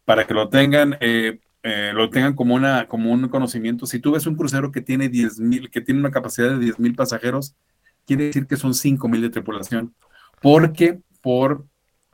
para 0.05 0.27
que 0.27 0.35
lo 0.35 0.49
tengan, 0.49 0.97
eh, 0.99 1.39
eh, 1.63 1.93
lo 1.95 2.11
tengan 2.11 2.35
como, 2.35 2.57
una, 2.57 2.89
como 2.89 3.13
un 3.13 3.29
conocimiento. 3.29 3.87
Si 3.87 4.01
tú 4.01 4.11
ves 4.11 4.27
un 4.27 4.35
crucero 4.35 4.73
que 4.73 4.81
tiene 4.81 5.09
10 5.09 5.39
mil, 5.39 5.71
que 5.71 5.81
tiene 5.81 6.01
una 6.01 6.11
capacidad 6.11 6.49
de 6.49 6.59
10 6.59 6.81
mil 6.81 6.97
pasajeros, 6.97 7.55
quiere 8.05 8.25
decir 8.25 8.49
que 8.49 8.57
son 8.57 8.75
5 8.75 9.09
mil 9.09 9.23
de 9.23 9.31
tripulación, 9.31 9.95
porque 10.43 10.99
por, 11.23 11.67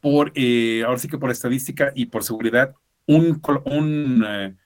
por 0.03 0.33
eh, 0.35 0.83
ahora 0.85 0.99
sí 0.99 1.09
que 1.09 1.17
por 1.17 1.31
estadística 1.31 1.93
y 1.95 2.07
por 2.07 2.25
seguridad, 2.25 2.75
un, 3.07 3.41
un 3.65 4.57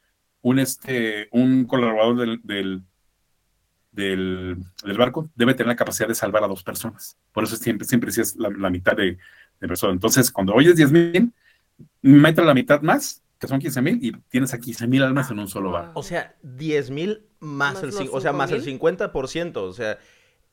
un, 0.42 0.58
este, 0.58 1.28
un 1.32 1.64
colaborador 1.64 2.16
del, 2.16 2.40
del, 3.92 4.56
del, 4.84 4.98
barco 4.98 5.28
debe 5.34 5.54
tener 5.54 5.68
la 5.68 5.76
capacidad 5.76 6.08
de 6.08 6.14
salvar 6.14 6.44
a 6.44 6.48
dos 6.48 6.62
personas. 6.62 7.18
Por 7.32 7.44
eso 7.44 7.56
siempre, 7.56 7.86
siempre 7.86 8.12
sí 8.12 8.20
es 8.20 8.36
la, 8.36 8.70
mitad 8.70 8.96
de, 8.96 9.18
de 9.60 9.68
personas. 9.68 9.94
Entonces, 9.94 10.30
cuando 10.30 10.54
oyes 10.54 10.76
10 10.76 10.92
mil, 10.92 11.32
mete 12.02 12.42
la 12.42 12.54
mitad 12.54 12.80
más, 12.82 13.22
que 13.38 13.46
son 13.46 13.60
15 13.60 13.82
mil, 13.82 14.04
y 14.04 14.12
tienes 14.28 14.54
a 14.54 14.58
15 14.58 14.86
mil 14.86 15.02
almas 15.02 15.30
en 15.30 15.38
un 15.38 15.48
solo 15.48 15.70
barco. 15.70 15.98
O 15.98 16.02
sea, 16.02 16.36
10 16.42 16.90
mil 16.90 17.26
más, 17.40 17.82
el, 17.82 17.92
o 18.10 18.20
sea, 18.20 18.32
más 18.32 18.50
el 18.50 18.64
50%. 18.64 19.56
O 19.56 19.72
sea, 19.72 19.98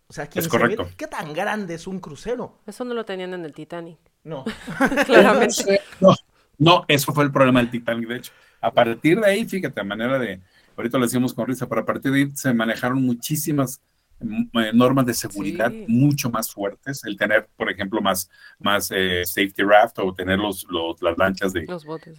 o 0.08 0.14
sea, 0.14 0.28
15 0.28 0.40
es 0.40 0.48
correcto. 0.48 0.88
¿Qué 0.98 1.08
tan 1.08 1.34
grande 1.34 1.76
es 1.76 1.88
un 1.88 2.00
crucero? 2.00 2.60
Eso 2.68 2.84
no 2.86 2.94
lo 2.94 3.06
tenían 3.06 3.34
en 3.34 3.46
el 3.46 3.54
Titanic. 3.54 3.98
No. 4.24 4.46
Claramente. 5.06 5.82
No, 6.00 6.16
no, 6.58 6.86
eso 6.88 7.14
fue 7.14 7.24
el 7.24 7.32
problema 7.32 7.60
del 7.60 7.72
Titanic, 7.72 8.08
de 8.08 8.16
hecho. 8.18 8.32
A 8.62 8.72
partir 8.72 9.20
de 9.20 9.28
ahí, 9.28 9.46
fíjate, 9.46 9.80
a 9.80 9.84
manera 9.84 10.18
de, 10.18 10.42
ahorita 10.76 10.98
lo 10.98 11.06
decimos 11.06 11.34
con 11.34 11.48
risa, 11.48 11.68
pero 11.68 11.82
a 11.82 11.86
partir 11.86 12.12
de 12.12 12.20
ahí 12.20 12.32
se 12.34 12.54
manejaron 12.54 13.02
muchísimas 13.04 13.82
mm, 14.20 14.60
eh, 14.60 14.72
normas 14.74 15.06
de 15.06 15.14
seguridad 15.14 15.72
mucho 15.88 16.30
más 16.30 16.52
fuertes, 16.52 17.04
el 17.04 17.18
tener, 17.18 17.48
por 17.58 17.70
ejemplo, 17.70 18.02
más, 18.02 18.30
más 18.60 18.92
eh, 18.92 19.24
safety 19.26 19.64
raft 19.64 20.00
o 20.00 20.14
tener 20.14 20.40
los, 20.40 20.66
las 21.02 21.18
lanchas 21.18 21.54
de, 21.54 21.68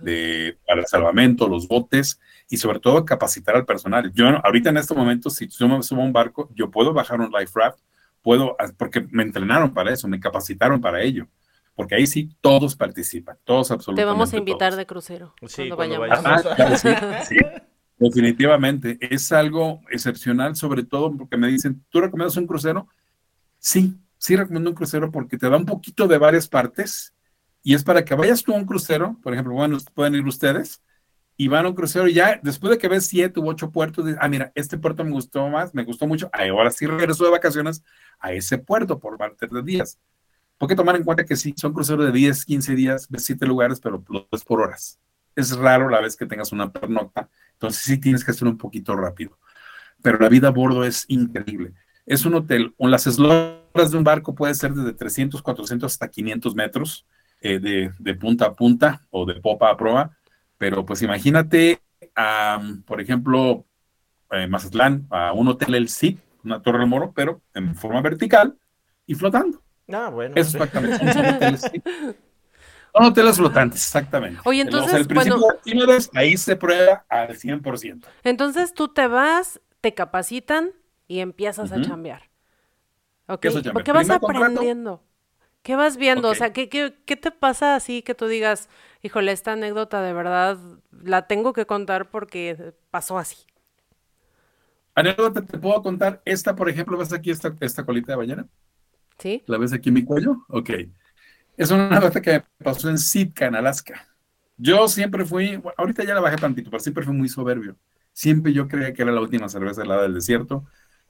de, 0.02 0.58
para 0.66 0.80
el 0.80 0.86
salvamento, 0.86 1.48
los 1.48 1.66
botes 1.66 2.20
y 2.48 2.56
sobre 2.56 2.78
todo 2.78 3.04
capacitar 3.04 3.56
al 3.56 3.64
personal. 3.64 4.12
Yo 4.12 4.28
ahorita 4.44 4.70
en 4.70 4.76
este 4.76 4.94
momento, 4.94 5.30
si 5.30 5.48
yo 5.48 5.68
me 5.68 5.82
subo 5.82 6.02
a 6.02 6.04
un 6.04 6.12
barco, 6.12 6.50
yo 6.54 6.70
puedo 6.70 6.92
bajar 6.92 7.20
un 7.20 7.30
life 7.32 7.52
raft, 7.54 7.80
puedo, 8.22 8.56
ah, 8.58 8.70
porque 8.76 9.06
me 9.10 9.22
entrenaron 9.22 9.72
para 9.72 9.92
eso, 9.92 10.06
me 10.06 10.20
capacitaron 10.20 10.80
para 10.80 11.02
ello 11.02 11.26
porque 11.76 11.94
ahí 11.94 12.06
sí 12.06 12.30
todos 12.40 12.74
participan, 12.74 13.38
todos 13.44 13.70
absolutamente. 13.70 14.00
Te 14.00 14.06
vamos 14.06 14.32
a 14.32 14.36
invitar 14.38 14.74
de 14.74 14.86
crucero 14.86 15.34
sí, 15.46 15.68
cuando, 15.68 16.00
vayamos. 16.00 16.24
Ah, 16.24 17.22
sí, 17.28 17.36
definitivamente. 17.98 18.96
Es 19.00 19.30
algo 19.30 19.82
excepcional, 19.90 20.56
sobre 20.56 20.84
todo 20.84 21.14
porque 21.14 21.36
me 21.36 21.48
dicen, 21.48 21.84
¿tú 21.90 22.00
recomiendas 22.00 22.38
un 22.38 22.46
crucero? 22.46 22.88
Sí, 23.58 23.94
sí 24.16 24.36
recomiendo 24.36 24.70
un 24.70 24.76
crucero 24.76 25.12
porque 25.12 25.36
te 25.36 25.50
da 25.50 25.58
un 25.58 25.66
poquito 25.66 26.08
de 26.08 26.16
varias 26.16 26.48
partes 26.48 27.14
y 27.62 27.74
es 27.74 27.84
para 27.84 28.04
que 28.06 28.14
vayas 28.14 28.42
tú 28.42 28.54
a 28.54 28.56
un 28.56 28.64
crucero, 28.64 29.18
por 29.22 29.34
ejemplo, 29.34 29.52
bueno, 29.52 29.76
pueden 29.92 30.14
ir 30.14 30.24
ustedes 30.24 30.82
y 31.36 31.48
van 31.48 31.66
a 31.66 31.68
un 31.68 31.74
crucero 31.74 32.08
y 32.08 32.14
ya 32.14 32.40
después 32.42 32.70
de 32.70 32.78
que 32.78 32.88
ves 32.88 33.06
siete 33.06 33.38
u 33.38 33.50
ocho 33.50 33.70
puertos, 33.70 34.06
dices, 34.06 34.18
ah, 34.22 34.28
mira, 34.28 34.50
este 34.54 34.78
puerto 34.78 35.04
me 35.04 35.10
gustó 35.10 35.46
más, 35.50 35.74
me 35.74 35.84
gustó 35.84 36.06
mucho, 36.06 36.30
ahora 36.32 36.70
sí 36.70 36.86
regreso 36.86 37.24
de 37.24 37.30
vacaciones 37.32 37.84
a 38.18 38.32
ese 38.32 38.56
puerto 38.56 38.98
por 38.98 39.18
parte 39.18 39.46
de 39.46 39.62
días 39.62 39.98
porque 40.58 40.74
tomar 40.74 40.96
en 40.96 41.04
cuenta 41.04 41.24
que 41.24 41.36
sí, 41.36 41.54
son 41.56 41.72
cruceros 41.72 42.06
de 42.06 42.12
10, 42.12 42.44
15 42.44 42.74
días, 42.74 43.08
ves 43.10 43.24
7 43.24 43.46
lugares, 43.46 43.80
pero 43.80 44.02
los 44.08 44.26
ves 44.30 44.44
por 44.44 44.60
horas. 44.60 44.98
Es 45.34 45.56
raro 45.56 45.88
la 45.88 46.00
vez 46.00 46.16
que 46.16 46.26
tengas 46.26 46.52
una 46.52 46.72
pernocta, 46.72 47.28
entonces 47.52 47.82
sí 47.82 47.98
tienes 47.98 48.24
que 48.24 48.30
hacer 48.30 48.48
un 48.48 48.56
poquito 48.56 48.96
rápido. 48.96 49.38
Pero 50.02 50.18
la 50.18 50.28
vida 50.28 50.48
a 50.48 50.52
bordo 50.52 50.84
es 50.84 51.04
increíble. 51.08 51.72
Es 52.06 52.24
un 52.24 52.34
hotel, 52.34 52.74
o 52.78 52.88
las 52.88 53.06
esloras 53.06 53.90
de 53.90 53.98
un 53.98 54.04
barco 54.04 54.34
puede 54.34 54.54
ser 54.54 54.72
desde 54.72 54.92
300, 54.92 55.42
400 55.42 55.92
hasta 55.92 56.08
500 56.08 56.54
metros 56.54 57.06
eh, 57.40 57.58
de, 57.58 58.14
punta 58.14 58.46
a 58.46 58.54
punta 58.54 59.06
o 59.10 59.26
de 59.26 59.34
popa 59.34 59.70
a 59.70 59.76
proa, 59.76 60.16
pero 60.56 60.86
pues 60.86 61.02
imagínate, 61.02 61.80
por 62.86 63.00
ejemplo, 63.00 63.66
eh, 64.30 64.46
Mazatlán, 64.46 65.06
a 65.10 65.32
un 65.32 65.48
hotel 65.48 65.74
El 65.74 65.88
Cid, 65.88 66.18
una 66.44 66.62
torre 66.62 66.78
de 66.78 66.86
moro, 66.86 67.12
pero 67.14 67.42
en 67.54 67.74
forma 67.74 68.00
vertical 68.00 68.56
y 69.06 69.14
flotando. 69.14 69.65
Ah, 69.92 70.10
bueno. 70.10 70.34
Eso 70.36 70.56
exactamente. 70.56 71.12
Son 71.12 71.26
hoteles, 71.26 71.60
Son 72.92 73.04
hoteles 73.04 73.36
flotantes, 73.36 73.82
exactamente. 73.82 74.40
Oye, 74.44 74.62
entonces, 74.62 74.94
el 74.94 75.04
bueno, 75.06 75.38
ahí 76.14 76.36
se 76.36 76.56
prueba 76.56 77.04
al 77.08 77.36
100%. 77.36 78.06
Entonces 78.24 78.74
tú 78.74 78.88
te 78.88 79.06
vas, 79.06 79.60
te 79.80 79.94
capacitan 79.94 80.72
y 81.06 81.20
empiezas 81.20 81.72
a 81.72 81.80
chambear. 81.80 82.30
Okay. 83.28 83.62
¿Qué, 83.62 83.82
¿Qué 83.84 83.92
vas 83.92 84.10
aprendiendo? 84.10 85.02
¿Qué 85.62 85.74
vas 85.74 85.96
viendo? 85.96 86.28
Okay. 86.28 86.36
O 86.36 86.38
sea, 86.38 86.52
¿qué, 86.52 86.68
¿qué, 86.68 86.94
qué, 87.04 87.16
te 87.16 87.32
pasa 87.32 87.74
así 87.74 88.02
que 88.02 88.14
tú 88.14 88.28
digas, 88.28 88.68
híjole, 89.02 89.32
esta 89.32 89.52
anécdota 89.52 90.00
de 90.00 90.12
verdad 90.12 90.58
la 90.92 91.26
tengo 91.26 91.52
que 91.52 91.66
contar 91.66 92.08
porque 92.08 92.74
pasó 92.90 93.18
así? 93.18 93.46
Anécdota, 94.94 95.42
te 95.42 95.58
puedo 95.58 95.82
contar. 95.82 96.22
Esta, 96.24 96.54
por 96.54 96.68
ejemplo, 96.68 96.96
¿ves 96.96 97.12
aquí 97.12 97.30
esta, 97.30 97.54
esta 97.60 97.84
colita 97.84 98.12
de 98.12 98.16
ballena? 98.16 98.46
¿Sí? 99.18 99.42
¿La 99.46 99.58
ves 99.58 99.72
aquí 99.72 99.88
en 99.88 99.94
mi 99.94 100.04
cuello? 100.04 100.44
Ok. 100.48 100.70
Es 101.56 101.70
una 101.70 101.88
nota 102.00 102.20
que 102.20 102.42
pasó 102.62 102.90
en 102.90 102.98
Sitka, 102.98 103.46
en 103.46 103.54
Alaska. 103.54 104.06
Yo 104.56 104.88
siempre 104.88 105.24
fui, 105.24 105.60
ahorita 105.76 106.04
ya 106.04 106.14
la 106.14 106.20
bajé 106.20 106.36
tantito, 106.36 106.70
pero 106.70 106.82
siempre 106.82 107.04
fui 107.04 107.14
muy 107.14 107.28
soberbio. 107.28 107.76
Siempre 108.12 108.52
yo 108.52 108.66
creía 108.68 108.92
que 108.94 109.02
era 109.02 109.12
la 109.12 109.20
última 109.20 109.48
cerveza 109.48 109.82
helada 109.82 110.02
del 110.02 110.14
desierto. 110.14 110.64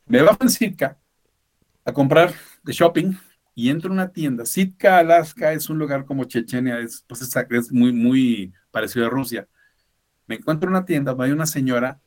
Me 0.07 0.23
bajo 0.23 0.39
en 0.41 0.51
Sitka 0.51 0.99
a 1.85 1.93
comprar 1.93 2.35
de 2.65 2.73
shopping 2.73 3.13
y 3.55 3.71
entro 3.71 3.91
a 3.91 3.95
una 3.95 4.13
tienda. 4.13 4.45
Sitka, 4.45 4.99
Alaska 4.99 5.53
es 5.53 5.71
un 5.71 5.79
lugar 5.79 6.05
como 6.05 6.25
Chechenia, 6.25 6.81
es, 6.81 7.05
pues 7.07 7.23
es, 7.23 7.73
muy, 7.73 7.93
muy 7.93 8.53
parecido 8.73 9.07
a 9.07 9.11
Rusia. 9.11 9.49
Me 10.27 10.35
encuentro 10.37 10.69
en 10.69 10.77
una 10.77 10.85
tienda, 10.85 11.15
hay 11.19 11.31
una 11.31 11.47
señora 11.47 12.01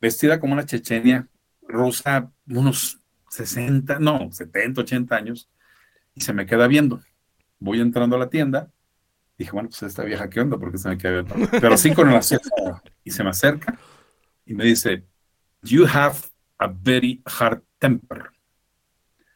vestida 0.00 0.38
como 0.38 0.52
una 0.52 0.64
Chechenia 0.64 1.28
rusa, 1.62 2.30
unos 2.46 2.99
60, 3.30 3.98
no, 3.98 4.30
70, 4.30 4.82
80 4.82 5.16
años, 5.16 5.48
y 6.14 6.20
se 6.20 6.32
me 6.32 6.46
queda 6.46 6.66
viendo. 6.66 7.00
Voy 7.58 7.80
entrando 7.80 8.16
a 8.16 8.18
la 8.18 8.28
tienda, 8.28 8.70
dije, 9.38 9.52
bueno, 9.52 9.68
pues 9.68 9.82
esta 9.82 10.04
vieja, 10.04 10.28
¿qué 10.28 10.40
onda? 10.40 10.58
Porque 10.58 10.78
se 10.78 10.88
me 10.88 10.98
queda 10.98 11.22
viendo. 11.22 11.48
Pero 11.60 11.76
sí 11.76 11.94
con 11.94 12.10
el 12.10 12.16
acceso, 12.16 12.50
y 13.04 13.10
se 13.10 13.24
me 13.24 13.30
acerca 13.30 13.78
y 14.44 14.54
me 14.54 14.64
dice, 14.64 15.06
You 15.62 15.86
have 15.86 16.16
a 16.58 16.66
very 16.66 17.22
hard 17.24 17.62
temper. 17.78 18.30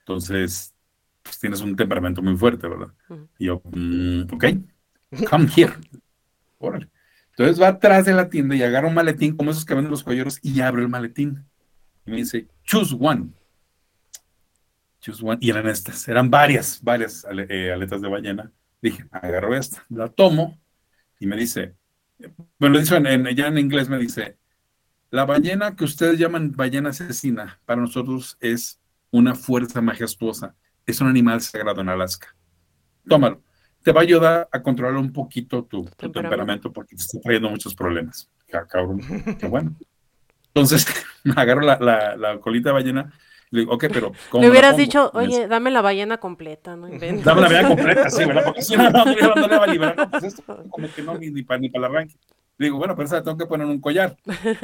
Entonces, 0.01 0.75
pues 1.23 1.39
tienes 1.39 1.61
un 1.61 1.77
temperamento 1.77 2.21
muy 2.23 2.37
fuerte, 2.37 2.67
¿verdad? 2.67 2.93
Y 3.39 3.47
yo, 3.47 3.63
mm, 3.65 4.23
ok, 4.33 4.45
come 5.31 5.49
here. 5.55 5.73
Órale. 6.59 6.91
Entonces 7.31 7.61
va 7.61 7.69
atrás 7.69 8.05
de 8.07 8.13
la 8.13 8.29
tienda 8.29 8.55
y 8.55 8.63
agarra 8.63 8.89
un 8.89 8.95
maletín 8.95 9.37
como 9.37 9.51
esos 9.51 9.65
que 9.65 9.75
venden 9.75 9.91
los 9.91 10.03
joyeros 10.03 10.39
y 10.43 10.61
abre 10.61 10.83
el 10.83 10.89
maletín. 10.89 11.45
Y 12.07 12.11
me 12.11 12.17
dice, 12.19 12.49
choose 12.65 12.97
one. 12.99 13.31
Choose 15.04 15.23
one. 15.23 15.38
Y 15.40 15.50
eran 15.50 15.66
estas, 15.68 16.08
eran 16.08 16.30
varias, 16.30 16.80
varias 16.82 17.26
eh, 17.30 17.73
aletas 17.73 18.00
de 18.00 18.08
ballena. 18.08 18.50
Dije, 18.80 19.04
agarro 19.11 19.54
esta, 19.54 19.84
la 19.90 20.08
tomo 20.08 20.58
y 21.20 21.26
me 21.26 21.37
dice, 21.37 21.75
bueno, 22.58 22.75
lo 22.75 22.80
dice 22.80 22.96
en, 22.96 23.26
ya 23.37 23.49
en 23.49 23.58
inglés, 23.58 23.88
me 23.88 23.99
dice, 23.99 24.38
la 25.11 25.25
ballena 25.25 25.76
que 25.76 25.84
ustedes 25.84 26.18
llaman 26.18 26.52
ballena 26.52 26.90
asesina, 26.90 27.61
para 27.64 27.80
nosotros 27.80 28.37
es 28.40 28.80
una 29.11 29.34
fuerza 29.34 29.80
majestuosa. 29.80 30.54
Es 30.87 31.00
un 31.00 31.08
animal 31.08 31.40
sagrado 31.40 31.80
en 31.80 31.88
Alaska. 31.88 32.34
Tómalo 33.08 33.42
te 33.84 33.92
va 33.92 34.00
a 34.00 34.02
ayudar 34.02 34.49
a 34.50 34.62
controlar 34.62 34.96
un 34.96 35.12
poquito 35.12 35.64
tu, 35.64 35.84
temperamento. 35.84 36.73
porque 36.73 36.96
te 36.96 37.02
está 37.02 37.20
trayendo 37.20 37.50
muchos 37.50 37.75
problemas. 37.75 38.30
Cabrón, 38.49 39.00
qué 39.38 39.46
bueno. 39.46 39.76
Entonces, 40.49 40.87
agarro 41.37 41.61
la, 41.61 42.16
la, 42.16 42.40
colita 42.40 42.70
de 42.70 42.73
ballena 42.73 43.12
le 43.54 43.61
digo, 43.61 43.73
ok, 43.73 43.84
pero 43.92 44.12
¿cómo 44.30 44.42
Le 44.42 44.50
hubieras 44.50 44.76
dicho, 44.76 45.11
oye, 45.14 45.46
dame 45.46 45.70
la 45.70 45.80
ballena 45.80 46.18
completa, 46.18 46.76
¿no? 46.76 46.88
Dame 46.88 47.23
la 47.23 47.32
ballena 47.34 47.68
completa, 47.75 48.11
sí, 48.11 48.25
¿verdad? 48.25 48.44
Porque 48.44 48.62
si 48.62 48.76
no, 48.76 48.90
no, 48.90 49.04
no, 49.04 49.49
le 49.49 49.58
va 49.58 49.64
a 49.64 49.66
liberar. 49.66 50.11
Pues 50.11 50.25
esto, 50.25 50.42
como 50.70 50.92
que 50.92 51.02
no, 51.02 51.16
ni, 51.16 51.42
para, 51.42 51.61
ni 51.61 51.68
para 51.68 51.87
el 51.87 51.92
arranque. 51.92 52.16
Le 52.58 52.66
digo, 52.66 52.78
bueno, 52.78 52.96
pero 52.96 53.06
esa 53.06 53.23
tengo 53.23 53.37
que 53.37 53.46
poner 53.46 53.66
un 53.66 53.80
collar. 53.80 54.16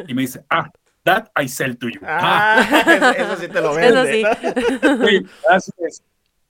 Y 0.09 0.15
me 0.15 0.23
dice, 0.23 0.45
ah, 0.51 0.71
that 1.05 1.29
I 1.41 1.49
sell 1.49 1.77
to 1.79 1.89
you. 1.89 2.01
Ah, 2.05 2.67
ah. 2.69 3.15
Eso, 3.17 3.37
sí 3.37 3.49
te 3.49 3.61
lo 3.61 3.75
vende. 3.75 3.89
Eso 3.89 4.05
sí. 4.05 5.07
sí 5.09 5.27
así 5.49 5.73
es. 5.87 6.03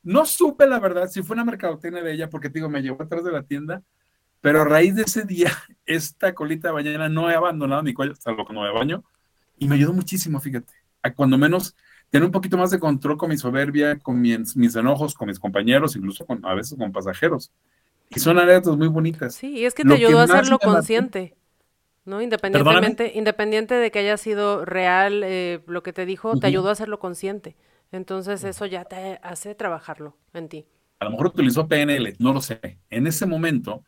No 0.02 0.24
supe 0.24 0.66
la 0.66 0.80
verdad 0.80 1.08
si 1.08 1.22
fue 1.22 1.34
una 1.34 1.44
mercadotecnia 1.44 2.02
de 2.02 2.12
ella, 2.12 2.30
porque 2.30 2.48
digo, 2.48 2.70
me 2.70 2.80
llevó 2.80 3.02
atrás 3.02 3.22
de 3.22 3.32
la 3.32 3.42
tienda, 3.42 3.82
pero 4.40 4.62
a 4.62 4.64
raíz 4.64 4.94
de 4.94 5.02
ese 5.02 5.24
día, 5.24 5.50
esta 5.84 6.34
colita 6.34 6.68
de 6.68 6.74
ballena 6.74 7.08
no 7.10 7.30
he 7.30 7.34
abandonado 7.34 7.82
mi 7.82 7.92
cuello, 7.92 8.14
salvo 8.16 8.46
que 8.46 8.54
no 8.54 8.62
me 8.62 8.72
baño, 8.72 9.04
y 9.58 9.68
me 9.68 9.74
ayudó 9.74 9.92
muchísimo, 9.92 10.40
fíjate, 10.40 10.72
a 11.02 11.12
cuando 11.12 11.36
menos 11.36 11.76
tener 12.10 12.26
un 12.26 12.32
poquito 12.32 12.58
más 12.58 12.70
de 12.70 12.78
control 12.78 13.16
con 13.16 13.30
mi 13.30 13.36
soberbia, 13.36 13.98
con 13.98 14.20
mis, 14.20 14.56
mis 14.56 14.74
enojos, 14.76 15.14
con 15.14 15.28
mis 15.28 15.38
compañeros, 15.38 15.96
incluso 15.96 16.26
con, 16.26 16.44
a 16.44 16.54
veces 16.54 16.76
con 16.76 16.92
pasajeros. 16.92 17.50
Y 18.10 18.18
son 18.18 18.38
anécdotas 18.38 18.76
muy 18.76 18.88
bonitas. 18.88 19.34
Sí, 19.34 19.58
y 19.58 19.64
es 19.64 19.74
que 19.74 19.84
te 19.84 19.94
ayudó 19.94 20.18
a 20.18 20.24
hacerlo 20.24 20.58
consciente. 20.58 21.36
¿no? 22.04 22.20
Independientemente, 22.20 23.12
independiente 23.14 23.74
de 23.74 23.90
que 23.90 24.00
haya 24.00 24.16
sido 24.16 24.64
real 24.64 25.22
eh, 25.24 25.62
lo 25.66 25.82
que 25.82 25.92
te 25.92 26.04
dijo, 26.06 26.36
te 26.36 26.46
ayudó 26.46 26.68
a 26.68 26.72
hacerlo 26.72 26.98
consciente. 26.98 27.56
Entonces 27.92 28.44
eso 28.44 28.66
ya 28.66 28.84
te 28.84 29.20
hace 29.22 29.54
trabajarlo 29.54 30.16
en 30.32 30.48
ti. 30.48 30.66
A 30.98 31.04
lo 31.04 31.12
mejor 31.12 31.28
utilizó 31.28 31.66
PNL, 31.66 32.16
no 32.18 32.32
lo 32.32 32.40
sé. 32.40 32.78
En 32.90 33.06
ese 33.06 33.26
momento 33.26 33.84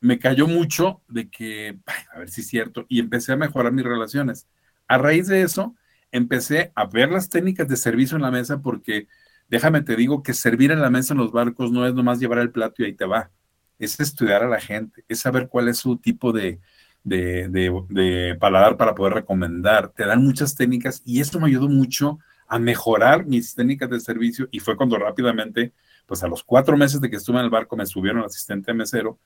me 0.00 0.18
cayó 0.18 0.46
mucho 0.46 1.02
de 1.08 1.28
que, 1.28 1.78
a 2.14 2.18
ver 2.18 2.28
si 2.28 2.40
es 2.40 2.48
cierto, 2.48 2.86
y 2.88 3.00
empecé 3.00 3.32
a 3.32 3.36
mejorar 3.36 3.72
mis 3.72 3.84
relaciones. 3.84 4.46
A 4.88 4.98
raíz 4.98 5.26
de 5.26 5.42
eso, 5.42 5.74
empecé 6.16 6.72
a 6.74 6.86
ver 6.86 7.10
las 7.10 7.28
técnicas 7.28 7.68
de 7.68 7.76
servicio 7.76 8.16
en 8.16 8.22
la 8.22 8.30
mesa 8.30 8.60
porque, 8.60 9.08
déjame 9.48 9.82
te 9.82 9.96
digo 9.96 10.22
que 10.22 10.34
servir 10.34 10.70
en 10.70 10.80
la 10.80 10.90
mesa 10.90 11.14
en 11.14 11.18
los 11.18 11.32
barcos 11.32 11.70
no 11.70 11.86
es 11.86 11.94
nomás 11.94 12.20
llevar 12.20 12.38
el 12.38 12.50
plato 12.50 12.82
y 12.82 12.86
ahí 12.86 12.92
te 12.94 13.04
va. 13.06 13.30
Es 13.78 14.00
estudiar 14.00 14.42
a 14.42 14.48
la 14.48 14.60
gente, 14.60 15.04
es 15.08 15.20
saber 15.20 15.48
cuál 15.48 15.68
es 15.68 15.78
su 15.78 15.98
tipo 15.98 16.32
de, 16.32 16.60
de, 17.04 17.48
de 17.88 18.36
paladar 18.40 18.76
para 18.76 18.94
poder 18.94 19.14
recomendar. 19.14 19.90
Te 19.90 20.06
dan 20.06 20.24
muchas 20.24 20.54
técnicas 20.54 21.02
y 21.04 21.20
esto 21.20 21.38
me 21.38 21.46
ayudó 21.46 21.68
mucho 21.68 22.18
a 22.48 22.58
mejorar 22.58 23.26
mis 23.26 23.54
técnicas 23.54 23.90
de 23.90 24.00
servicio 24.00 24.48
y 24.50 24.60
fue 24.60 24.76
cuando 24.76 24.96
rápidamente, 24.98 25.72
pues 26.06 26.22
a 26.22 26.28
los 26.28 26.42
cuatro 26.42 26.76
meses 26.76 27.00
de 27.00 27.10
que 27.10 27.16
estuve 27.16 27.38
en 27.38 27.44
el 27.44 27.50
barco 27.50 27.76
me 27.76 27.86
subieron 27.86 28.24
asistente 28.24 28.72
mesero 28.72 29.18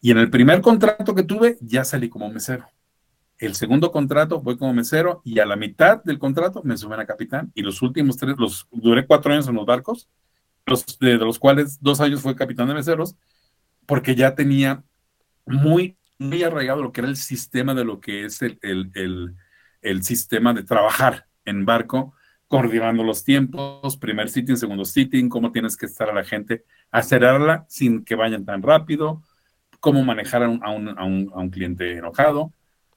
y 0.00 0.10
en 0.10 0.18
el 0.18 0.30
primer 0.30 0.60
contrato 0.60 1.14
que 1.14 1.22
tuve 1.22 1.56
ya 1.60 1.84
salí 1.84 2.08
como 2.08 2.28
mesero. 2.30 2.68
El 3.46 3.54
segundo 3.54 3.90
contrato 3.92 4.40
voy 4.40 4.56
como 4.56 4.72
mesero 4.72 5.20
y 5.24 5.38
a 5.38 5.46
la 5.46 5.56
mitad 5.56 6.02
del 6.02 6.18
contrato 6.18 6.62
me 6.64 6.76
suben 6.76 7.00
a 7.00 7.06
capitán 7.06 7.52
y 7.54 7.62
los 7.62 7.82
últimos 7.82 8.16
tres, 8.16 8.36
los 8.38 8.66
duré 8.70 9.06
cuatro 9.06 9.32
años 9.32 9.48
en 9.48 9.54
los 9.54 9.66
barcos, 9.66 10.08
los, 10.66 10.98
de, 10.98 11.16
los 11.16 11.38
cuales 11.38 11.78
dos 11.80 12.00
años 12.00 12.22
fue 12.22 12.36
capitán 12.36 12.68
de 12.68 12.74
meseros, 12.74 13.16
porque 13.86 14.14
ya 14.14 14.34
tenía 14.34 14.82
muy, 15.46 15.96
muy 16.18 16.42
arraigado 16.42 16.82
lo 16.82 16.92
que 16.92 17.00
era 17.00 17.08
el 17.08 17.16
sistema 17.16 17.74
de 17.74 17.84
lo 17.84 18.00
que 18.00 18.24
es 18.24 18.40
el, 18.42 18.58
el, 18.62 18.90
el, 18.94 19.34
el 19.82 20.02
sistema 20.04 20.54
de 20.54 20.62
trabajar 20.62 21.26
en 21.44 21.64
barco 21.64 22.14
coordinando 22.48 23.02
los 23.02 23.24
tiempos, 23.24 23.96
primer 23.96 24.28
sitting, 24.28 24.56
segundo 24.56 24.84
sitting, 24.84 25.28
cómo 25.28 25.50
tienes 25.50 25.76
que 25.76 25.86
estar 25.86 26.08
a 26.08 26.14
la 26.14 26.24
gente, 26.24 26.64
acelerarla 26.90 27.64
sin 27.68 28.04
que 28.04 28.14
vayan 28.14 28.44
tan 28.44 28.62
rápido, 28.62 29.22
cómo 29.80 30.04
manejar 30.04 30.44
a 30.44 30.48
un, 30.48 30.64
a 30.64 30.70
un, 30.70 30.88
a 31.34 31.38
un, 31.38 31.50
cliente 31.50 31.98
enojado. 31.98 32.52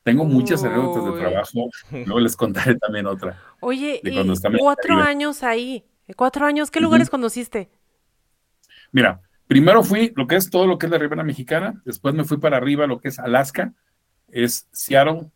Tengo 0.07 0.23
muchas 0.23 0.63
anécdotas 0.63 1.03
de 1.03 1.19
trabajo, 1.19 1.69
luego 1.91 2.21
les 2.21 2.37
contaré 2.37 2.75
también 2.75 3.05
otra. 3.07 3.43
Oye, 3.59 3.99
y 4.01 4.57
cuatro 4.57 4.95
años 4.95 5.43
ahí, 5.43 5.83
cuatro 6.15 6.45
años, 6.45 6.71
¿qué 6.71 6.79
lugares 6.79 7.09
conociste? 7.09 7.69
Mira, 8.93 9.19
primero 9.47 9.83
fui 9.83 10.13
lo 10.15 10.25
que 10.25 10.37
es 10.37 10.49
todo 10.49 10.65
lo 10.65 10.77
que 10.77 10.85
es 10.85 10.93
la 10.93 10.97
Ribera 10.97 11.25
Mexicana, 11.25 11.81
después 11.83 12.15
me 12.15 12.23
fui 12.23 12.37
para 12.37 12.55
arriba 12.55 12.87
lo 12.87 13.01
que 13.01 13.09
es 13.09 13.19
Alaska, 13.19 13.73
es 14.29 14.69
Seattle, 14.71 15.29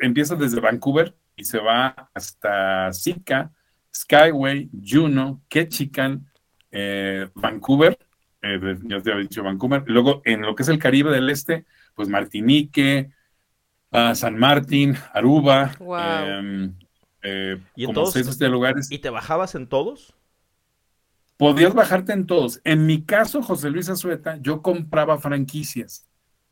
empieza 0.00 0.36
desde 0.36 0.60
Vancouver, 0.60 1.16
y 1.34 1.42
se 1.42 1.58
va 1.58 2.08
hasta 2.14 2.92
Sitka, 2.92 3.50
Skyway, 3.92 4.70
Juno, 4.80 5.42
Ketchikan, 5.48 6.24
eh, 6.70 7.28
Vancouver, 7.34 7.98
eh, 8.42 8.78
ya 8.84 9.00
te 9.00 9.10
había 9.10 9.22
dicho 9.22 9.42
Vancouver, 9.42 9.82
luego 9.86 10.22
en 10.24 10.42
lo 10.42 10.54
que 10.54 10.62
es 10.62 10.68
el 10.68 10.78
Caribe 10.78 11.10
del 11.10 11.30
Este, 11.30 11.66
pues 11.96 12.08
Martinique, 12.08 13.10
uh, 13.92 14.14
San 14.14 14.38
Martín, 14.38 14.96
Aruba, 15.12 15.72
em, 16.26 16.74
eh, 17.22 17.60
¿Y 17.74 17.86
como 17.86 18.06
seis 18.06 18.38
de 18.38 18.48
lugares. 18.48 18.90
¿Y 18.90 18.98
te 18.98 19.10
bajabas 19.10 19.54
en 19.54 19.66
todos? 19.66 20.14
Podías 21.36 21.74
bajarte 21.74 22.12
en 22.12 22.26
todos. 22.26 22.60
En 22.64 22.86
mi 22.86 23.04
caso, 23.04 23.42
José 23.42 23.70
Luis 23.70 23.88
Azueta, 23.88 24.38
yo 24.40 24.62
compraba 24.62 25.18
franquicias. 25.18 26.08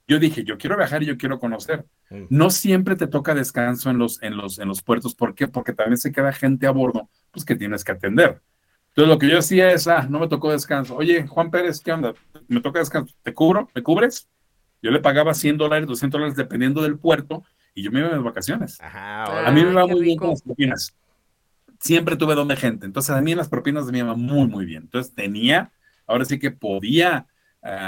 Yo 0.08 0.20
dije, 0.20 0.44
yo 0.44 0.56
quiero 0.58 0.76
viajar 0.76 1.02
y 1.02 1.06
yo 1.06 1.18
quiero 1.18 1.40
conocer. 1.40 1.86
Mm. 2.10 2.26
No 2.30 2.50
siempre 2.50 2.94
te 2.94 3.08
toca 3.08 3.34
descanso 3.34 3.90
en 3.90 3.98
los, 3.98 4.22
en 4.22 4.36
los, 4.36 4.58
en 4.60 4.68
los 4.68 4.82
puertos. 4.82 5.16
¿Por 5.16 5.34
qué? 5.34 5.48
Porque 5.48 5.72
también 5.72 5.98
se 5.98 6.12
queda 6.12 6.32
gente 6.32 6.68
a 6.68 6.70
bordo, 6.70 7.10
pues 7.32 7.44
que 7.44 7.56
tienes 7.56 7.82
que 7.82 7.92
atender. 7.92 8.40
Entonces 8.90 9.08
lo 9.12 9.18
que 9.18 9.28
yo 9.28 9.38
hacía 9.38 9.72
es, 9.72 9.88
ah, 9.88 10.06
no 10.08 10.20
me 10.20 10.28
tocó 10.28 10.52
descanso. 10.52 10.94
Oye, 10.96 11.26
Juan 11.26 11.50
Pérez, 11.50 11.80
¿qué 11.80 11.92
onda? 11.92 12.14
Me 12.46 12.60
toca 12.60 12.78
descanso. 12.78 13.14
¿Te 13.22 13.34
cubro? 13.34 13.68
¿Me 13.74 13.82
cubres? 13.82 14.28
Yo 14.82 14.90
le 14.90 15.00
pagaba 15.00 15.34
100 15.34 15.58
dólares, 15.58 15.86
200 15.86 16.18
dólares, 16.18 16.36
dependiendo 16.36 16.82
del 16.82 16.98
puerto, 16.98 17.44
y 17.74 17.82
yo 17.82 17.90
me 17.90 18.00
iba 18.00 18.08
de 18.08 18.18
vacaciones. 18.18 18.78
a 18.80 19.50
mí 19.52 19.62
me 19.62 19.70
iba 19.70 19.86
muy 19.86 20.00
bien 20.00 20.18
con 20.18 20.30
las 20.30 20.42
propinas. 20.42 20.94
Siempre 21.78 22.16
tuve 22.16 22.34
donde 22.34 22.56
gente. 22.56 22.86
Entonces 22.86 23.14
a 23.14 23.20
mí 23.20 23.34
las 23.34 23.48
propinas 23.48 23.86
me 23.86 23.98
iban 23.98 24.20
muy, 24.20 24.46
muy 24.46 24.64
bien. 24.64 24.84
Entonces 24.84 25.14
tenía, 25.14 25.70
ahora 26.06 26.24
sí 26.24 26.38
que 26.38 26.50
podía 26.50 27.26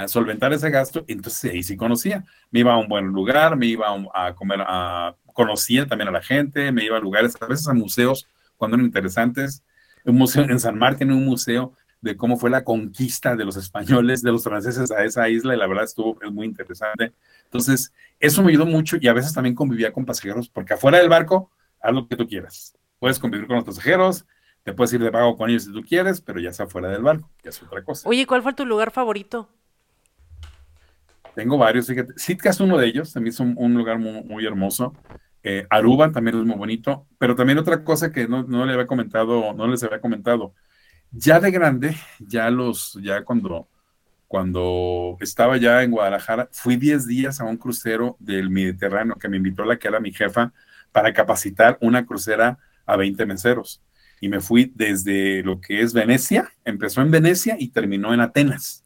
solventar 0.07 0.51
ese 0.53 0.69
gasto, 0.69 1.05
entonces 1.07 1.51
ahí 1.51 1.63
sí 1.63 1.77
conocía. 1.77 2.23
Me 2.51 2.59
iba 2.59 2.73
a 2.73 2.77
un 2.77 2.87
buen 2.87 3.07
lugar, 3.07 3.55
me 3.55 3.65
iba 3.65 3.87
a, 4.13 4.33
comer, 4.35 4.61
a, 4.61 5.15
conocía 5.33 5.87
también 5.87 6.09
a 6.09 6.11
la 6.11 6.21
gente, 6.21 6.71
me 6.71 6.83
iba 6.83 6.97
a 6.97 6.99
lugares, 6.99 7.35
a 7.39 7.45
veces 7.45 7.67
a 7.67 7.73
museos 7.73 8.27
cuando 8.57 8.75
eran 8.75 8.85
interesantes. 8.85 9.63
Un 10.05 10.17
museo 10.17 10.43
en 10.43 10.59
San 10.59 10.77
Martín, 10.77 11.11
un 11.11 11.25
museo 11.25 11.73
de 12.01 12.15
cómo 12.15 12.37
fue 12.37 12.49
la 12.49 12.63
conquista 12.63 13.35
de 13.35 13.45
los 13.45 13.57
españoles, 13.57 14.21
de 14.21 14.31
los 14.31 14.43
franceses 14.43 14.91
a 14.91 15.03
esa 15.03 15.27
isla, 15.29 15.55
y 15.55 15.57
la 15.57 15.67
verdad 15.67 15.83
estuvo 15.83 16.17
es 16.21 16.31
muy 16.31 16.47
interesante. 16.47 17.13
Entonces, 17.45 17.93
eso 18.19 18.43
me 18.43 18.51
ayudó 18.51 18.65
mucho 18.65 18.97
y 18.99 19.07
a 19.07 19.13
veces 19.13 19.33
también 19.33 19.55
convivía 19.55 19.91
con 19.91 20.05
pasajeros, 20.05 20.49
porque 20.49 20.73
afuera 20.73 20.99
del 20.99 21.09
barco, 21.09 21.51
haz 21.81 21.93
lo 21.93 22.07
que 22.07 22.15
tú 22.15 22.27
quieras. 22.27 22.77
Puedes 22.99 23.19
convivir 23.19 23.47
con 23.47 23.57
los 23.57 23.65
pasajeros, 23.65 24.25
te 24.63 24.73
puedes 24.73 24.93
ir 24.93 25.01
de 25.01 25.11
pago 25.11 25.35
con 25.35 25.49
ellos 25.49 25.63
si 25.63 25.73
tú 25.73 25.81
quieres, 25.81 26.21
pero 26.21 26.39
ya 26.39 26.53
sea 26.53 26.67
fuera 26.67 26.89
del 26.89 27.01
barco, 27.01 27.29
que 27.41 27.49
es 27.49 27.61
otra 27.61 27.83
cosa. 27.83 28.07
Oye, 28.07 28.25
¿cuál 28.25 28.43
fue 28.43 28.53
tu 28.53 28.65
lugar 28.65 28.91
favorito? 28.91 29.49
Tengo 31.35 31.57
varios, 31.57 31.87
fíjate. 31.87 32.13
Sitka 32.17 32.49
es 32.49 32.59
uno 32.59 32.77
de 32.77 32.87
ellos, 32.87 33.13
también 33.13 33.33
es 33.33 33.39
un, 33.39 33.73
lugar 33.73 33.99
muy, 33.99 34.45
hermoso. 34.45 34.93
Eh, 35.43 35.65
Aruba 35.69 36.11
también 36.11 36.37
es 36.37 36.43
muy 36.43 36.57
bonito, 36.57 37.07
pero 37.17 37.35
también 37.35 37.57
otra 37.57 37.83
cosa 37.83 38.11
que 38.11 38.27
no, 38.27 38.43
no, 38.43 38.65
le 38.65 38.73
había 38.73 38.87
comentado, 38.87 39.53
no 39.53 39.67
les 39.67 39.81
había 39.83 40.01
comentado. 40.01 40.53
Ya 41.11 41.39
de 41.39 41.51
grande, 41.51 41.95
ya 42.19 42.49
los, 42.51 42.99
ya 43.01 43.23
cuando, 43.23 43.67
cuando 44.27 45.17
estaba 45.21 45.57
ya 45.57 45.81
en 45.83 45.91
Guadalajara, 45.91 46.49
fui 46.51 46.75
10 46.75 47.07
días 47.07 47.41
a 47.41 47.45
un 47.45 47.57
crucero 47.57 48.15
del 48.19 48.49
Mediterráneo 48.49 49.15
que 49.15 49.27
me 49.27 49.37
invitó 49.37 49.65
la 49.65 49.79
que 49.79 49.87
era 49.87 49.99
mi 49.99 50.13
jefa 50.13 50.53
para 50.91 51.13
capacitar 51.13 51.77
una 51.81 52.05
crucera 52.05 52.59
a 52.85 52.95
20 52.95 53.25
meseros. 53.25 53.81
y 54.21 54.27
me 54.27 54.41
fui 54.41 54.71
desde 54.75 55.41
lo 55.43 55.61
que 55.61 55.81
es 55.81 55.93
Venecia, 55.93 56.51
empezó 56.65 57.01
en 57.01 57.09
Venecia 57.09 57.55
y 57.57 57.69
terminó 57.69 58.13
en 58.13 58.19
Atenas. 58.19 58.83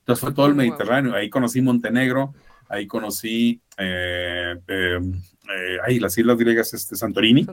Entonces 0.00 0.20
fue 0.20 0.34
todo 0.34 0.46
el 0.46 0.54
Mediterráneo, 0.54 1.14
ahí 1.14 1.30
conocí 1.30 1.62
Montenegro, 1.62 2.34
ahí 2.68 2.86
conocí 2.86 3.62
eh, 3.78 4.54
eh, 4.68 5.00
eh, 5.00 5.78
ahí 5.84 5.98
las 5.98 6.18
islas 6.18 6.36
griegas, 6.36 6.74
este 6.74 6.94
Santorini, 6.94 7.46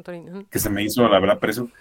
que 0.49 0.59
se 0.59 0.69
me 0.69 0.83
hizo 0.83 1.07
la 1.07 1.19
verdad 1.19 1.39
precio 1.39 1.71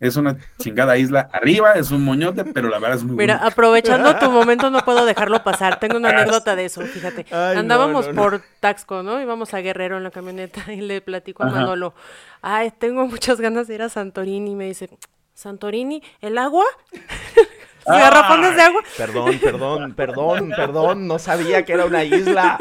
es 0.00 0.16
una 0.16 0.36
chingada 0.58 0.96
isla 0.96 1.28
arriba, 1.32 1.72
es 1.72 1.90
un 1.90 2.04
moñote, 2.04 2.44
pero 2.44 2.68
la 2.68 2.78
verdad 2.78 2.98
es 2.98 3.04
muy 3.04 3.16
Mira, 3.16 3.36
aprovechando 3.36 4.16
tu 4.16 4.30
momento, 4.30 4.70
no 4.70 4.80
puedo 4.80 5.04
dejarlo 5.04 5.42
pasar. 5.42 5.80
Tengo 5.80 5.96
una 5.96 6.10
anécdota 6.10 6.54
de 6.54 6.66
eso, 6.66 6.82
fíjate. 6.82 7.26
Andábamos 7.34 8.08
por 8.08 8.42
Taxco, 8.60 9.02
¿no? 9.02 9.20
Íbamos 9.20 9.54
a 9.54 9.60
Guerrero 9.60 9.96
en 9.96 10.04
la 10.04 10.10
camioneta 10.10 10.72
y 10.72 10.80
le 10.80 11.00
platico 11.00 11.42
a 11.42 11.46
Manolo. 11.46 11.94
Ay, 12.42 12.70
tengo 12.70 13.06
muchas 13.06 13.40
ganas 13.40 13.66
de 13.66 13.74
ir 13.74 13.82
a 13.82 13.88
Santorini. 13.88 14.52
Y 14.52 14.54
me 14.54 14.66
dice, 14.66 14.88
¿Santorini? 15.34 16.02
¿El 16.20 16.38
agua? 16.38 16.64
¿Garrafones 17.86 18.54
de 18.54 18.62
agua? 18.62 18.82
Perdón, 18.96 19.38
perdón, 19.38 19.94
perdón, 19.94 20.50
perdón. 20.54 21.06
No 21.08 21.18
sabía 21.18 21.64
que 21.64 21.72
era 21.72 21.86
una 21.86 22.04
isla. 22.04 22.58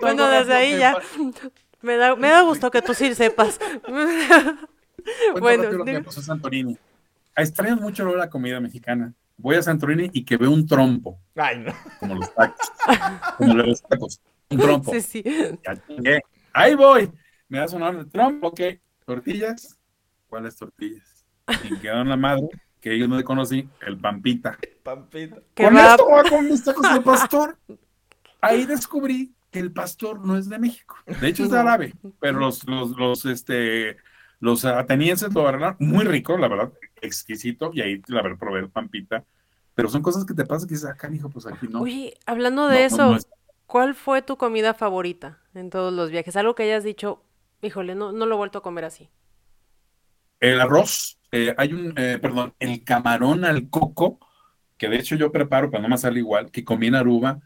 bueno, 0.00 0.26
desde 0.28 0.54
ahí 0.54 0.78
ya. 0.78 0.96
Me 1.82 1.96
da, 1.98 2.16
me 2.16 2.30
da 2.30 2.40
gusto 2.40 2.70
que 2.70 2.80
tú 2.80 2.94
sí 2.94 3.14
sepas. 3.14 3.60
Bueno, 5.40 5.70
lo 5.70 5.84
que 5.84 6.00
pasó 6.00 6.20
en 6.20 6.26
Santorini. 6.26 6.78
Extraño 7.36 7.76
mucho 7.76 8.14
la 8.16 8.30
comida 8.30 8.60
mexicana. 8.60 9.12
Voy 9.36 9.56
a 9.56 9.62
Santorini 9.62 10.10
y 10.12 10.24
que 10.24 10.36
veo 10.36 10.50
un 10.50 10.66
trompo. 10.66 11.18
Ay, 11.34 11.58
no. 11.58 11.72
Como 11.98 12.14
los 12.14 12.34
tacos. 12.34 12.72
como 13.38 13.54
los 13.54 13.82
tacos. 13.82 14.20
Un 14.50 14.58
trompo. 14.58 14.92
Sí, 14.92 15.00
sí. 15.00 15.24
Ahí 16.52 16.74
voy. 16.74 17.10
Me 17.48 17.58
das 17.58 17.72
un 17.72 17.82
orden 17.82 18.04
de 18.04 18.10
trompo, 18.10 18.48
ok. 18.48 18.60
Tortillas. 19.04 19.78
¿Cuáles 20.28 20.56
tortillas? 20.56 21.24
Y 21.64 21.76
quedó 21.78 22.00
en 22.00 22.08
la 22.08 22.16
madre, 22.16 22.48
que 22.80 22.98
yo 22.98 23.06
no 23.06 23.16
le 23.16 23.24
conocí, 23.24 23.68
el 23.86 23.98
Pampita. 23.98 24.58
Pampita. 24.82 25.36
Con 25.56 25.76
esto 25.76 26.06
voy 26.08 26.30
con 26.30 26.44
mis 26.48 26.64
tacos 26.64 26.94
de 26.94 27.00
pastor. 27.00 27.58
Ahí 28.40 28.66
descubrí 28.66 29.34
que 29.50 29.58
el 29.58 29.72
pastor 29.72 30.24
no 30.24 30.36
es 30.36 30.48
de 30.48 30.58
México. 30.58 30.96
De 31.06 31.28
hecho 31.28 31.44
es 31.44 31.50
de 31.50 31.58
árabe, 31.58 31.94
pero 32.20 32.40
los, 32.40 32.66
los, 32.66 32.90
los, 32.90 33.24
este, 33.26 33.96
los 34.44 34.64
atenienses 34.66 35.32
lo 35.32 35.48
agarraron 35.48 35.76
muy 35.78 36.04
rico, 36.04 36.36
la 36.36 36.48
verdad, 36.48 36.70
exquisito, 37.00 37.70
y 37.72 37.80
ahí 37.80 38.02
la 38.08 38.20
verdad 38.20 38.38
probé 38.38 38.68
pampita. 38.68 39.24
Pero 39.74 39.88
son 39.88 40.02
cosas 40.02 40.26
que 40.26 40.34
te 40.34 40.44
pasan 40.44 40.68
que 40.68 40.74
dices, 40.74 40.88
acá, 40.88 41.10
hijo, 41.12 41.30
pues 41.30 41.46
aquí 41.46 41.66
no. 41.66 41.80
Oye, 41.80 42.14
hablando 42.26 42.68
de 42.68 42.84
eso, 42.84 43.16
¿cuál 43.66 43.94
fue 43.94 44.20
tu 44.20 44.36
comida 44.36 44.74
favorita 44.74 45.38
en 45.54 45.70
todos 45.70 45.94
los 45.94 46.10
viajes? 46.10 46.36
Algo 46.36 46.54
que 46.54 46.64
hayas 46.64 46.84
dicho, 46.84 47.22
híjole, 47.62 47.94
no, 47.94 48.12
no 48.12 48.26
lo 48.26 48.34
he 48.34 48.38
vuelto 48.38 48.58
a 48.58 48.62
comer 48.62 48.84
así. 48.84 49.08
El 50.40 50.60
arroz, 50.60 51.18
eh, 51.32 51.54
hay 51.56 51.72
un, 51.72 51.94
eh, 51.96 52.18
perdón, 52.20 52.52
el 52.60 52.84
camarón 52.84 53.46
al 53.46 53.70
coco, 53.70 54.20
que 54.76 54.90
de 54.90 54.98
hecho 54.98 55.16
yo 55.16 55.32
preparo, 55.32 55.70
pero 55.70 55.82
no 55.82 55.88
me 55.88 55.96
sale 55.96 56.18
igual, 56.18 56.50
que 56.50 56.64
comí 56.64 56.88
en 56.88 56.96
Aruba, 56.96 57.40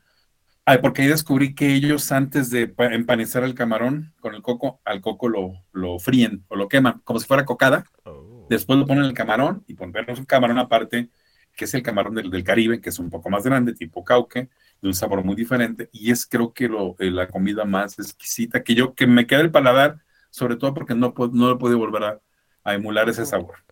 Ay, 0.70 0.80
porque 0.82 1.00
ahí 1.00 1.08
descubrí 1.08 1.54
que 1.54 1.72
ellos 1.72 2.12
antes 2.12 2.50
de 2.50 2.74
empanizar 2.76 3.42
el 3.42 3.54
camarón 3.54 4.12
con 4.20 4.34
el 4.34 4.42
coco, 4.42 4.82
al 4.84 5.00
coco 5.00 5.26
lo, 5.30 5.64
lo 5.72 5.98
fríen 5.98 6.44
o 6.48 6.56
lo 6.56 6.68
queman, 6.68 7.00
como 7.04 7.18
si 7.18 7.26
fuera 7.26 7.46
cocada. 7.46 7.86
Oh. 8.04 8.46
Después 8.50 8.78
lo 8.78 8.84
ponen 8.84 9.04
el 9.04 9.14
camarón 9.14 9.64
y 9.66 9.72
ponen 9.72 10.04
un 10.10 10.26
camarón 10.26 10.58
aparte, 10.58 11.08
que 11.56 11.64
es 11.64 11.72
el 11.72 11.82
camarón 11.82 12.14
del, 12.16 12.30
del, 12.30 12.44
Caribe, 12.44 12.82
que 12.82 12.90
es 12.90 12.98
un 12.98 13.08
poco 13.08 13.30
más 13.30 13.44
grande, 13.44 13.72
tipo 13.72 14.04
cauque, 14.04 14.50
de 14.82 14.88
un 14.88 14.92
sabor 14.92 15.24
muy 15.24 15.36
diferente. 15.36 15.88
Y 15.90 16.10
es 16.10 16.26
creo 16.26 16.52
que 16.52 16.68
lo, 16.68 16.96
eh, 16.98 17.10
la 17.10 17.28
comida 17.28 17.64
más 17.64 17.98
exquisita 17.98 18.62
que 18.62 18.74
yo, 18.74 18.92
que 18.92 19.06
me 19.06 19.26
queda 19.26 19.40
el 19.40 19.50
paladar, 19.50 20.00
sobre 20.28 20.56
todo 20.56 20.74
porque 20.74 20.94
no, 20.94 21.14
no 21.32 21.50
he 21.50 21.56
podido 21.56 21.78
volver 21.78 22.04
a, 22.04 22.20
a 22.64 22.74
emular 22.74 23.08
ese 23.08 23.24
sabor. 23.24 23.64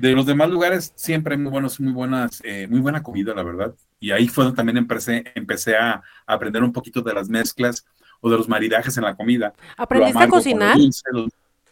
De 0.00 0.12
los 0.12 0.24
demás 0.24 0.48
lugares 0.48 0.94
siempre 0.96 1.34
hay 1.34 1.40
muy, 1.42 1.50
buenos, 1.50 1.78
muy, 1.78 1.92
buenas, 1.92 2.40
eh, 2.42 2.66
muy 2.66 2.80
buena 2.80 3.02
comida, 3.02 3.34
la 3.34 3.42
verdad. 3.42 3.74
Y 3.98 4.12
ahí 4.12 4.28
fue 4.28 4.44
donde 4.44 4.56
también 4.56 4.78
empecé, 4.78 5.24
empecé 5.34 5.76
a, 5.76 6.02
aprender 6.26 6.62
un 6.62 6.72
poquito 6.72 7.02
de 7.02 7.12
las 7.12 7.28
mezclas 7.28 7.84
o 8.22 8.30
de 8.30 8.38
los 8.38 8.48
maridajes 8.48 8.96
en 8.96 9.04
la 9.04 9.14
comida. 9.14 9.52
¿Aprendiste 9.76 10.24
a 10.24 10.28
cocinar? 10.28 10.78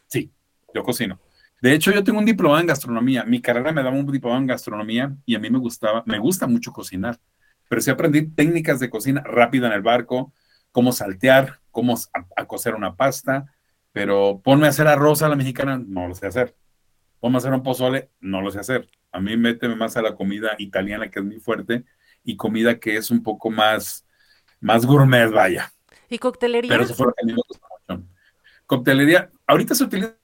sí, 0.08 0.30
yo 0.74 0.82
cocino. 0.82 1.18
De 1.62 1.72
hecho, 1.72 1.90
yo 1.90 2.04
tengo 2.04 2.18
un 2.18 2.26
diploma 2.26 2.60
en 2.60 2.66
gastronomía. 2.66 3.24
Mi 3.24 3.40
carrera 3.40 3.72
me 3.72 3.82
daba 3.82 3.96
un 3.96 4.06
diploma 4.12 4.36
en 4.36 4.46
gastronomía 4.46 5.16
y 5.24 5.34
a 5.34 5.38
mí 5.38 5.48
me 5.48 5.58
gustaba, 5.58 6.02
me 6.04 6.18
gusta 6.18 6.46
mucho 6.46 6.70
cocinar. 6.70 7.18
Pero 7.66 7.80
sí 7.80 7.90
aprendí 7.90 8.28
técnicas 8.28 8.78
de 8.78 8.90
cocina 8.90 9.22
rápida 9.24 9.68
en 9.68 9.72
el 9.72 9.80
barco, 9.80 10.34
cómo 10.70 10.92
saltear, 10.92 11.60
cómo 11.70 11.94
a, 11.94 12.26
a 12.36 12.44
cocer 12.44 12.74
una 12.74 12.94
pasta. 12.94 13.46
Pero 13.92 14.42
ponme 14.44 14.66
a 14.66 14.70
hacer 14.70 14.86
arroz 14.86 15.22
a 15.22 15.30
la 15.30 15.36
mexicana, 15.36 15.82
no 15.82 16.08
lo 16.08 16.14
sé 16.14 16.26
hacer 16.26 16.54
Vamos 17.20 17.44
a 17.44 17.48
hacer 17.48 17.56
un 17.56 17.62
pozole, 17.62 18.10
no 18.20 18.40
lo 18.40 18.50
sé 18.50 18.60
hacer. 18.60 18.88
A 19.12 19.20
mí 19.20 19.36
méteme 19.36 19.74
más 19.74 19.96
a 19.96 20.02
la 20.02 20.14
comida 20.14 20.54
italiana, 20.58 21.10
que 21.10 21.18
es 21.18 21.24
muy 21.24 21.40
fuerte, 21.40 21.84
y 22.22 22.36
comida 22.36 22.78
que 22.78 22.96
es 22.96 23.10
un 23.10 23.22
poco 23.22 23.50
más, 23.50 24.06
más 24.60 24.86
gourmet, 24.86 25.30
vaya. 25.30 25.72
¿Y 26.08 26.18
coctelería? 26.18 26.70
Pero 26.70 26.84
eso 26.84 26.94
fue 26.94 27.06
lo 27.06 27.12
que 27.12 27.22
a 27.22 27.26
mí 27.26 27.32
me 27.32 27.42
gustó 27.46 27.66
mucho. 27.88 28.06
Coctelería, 28.66 29.30
ahorita 29.46 29.74
se 29.74 29.84
utiliza 29.84 30.14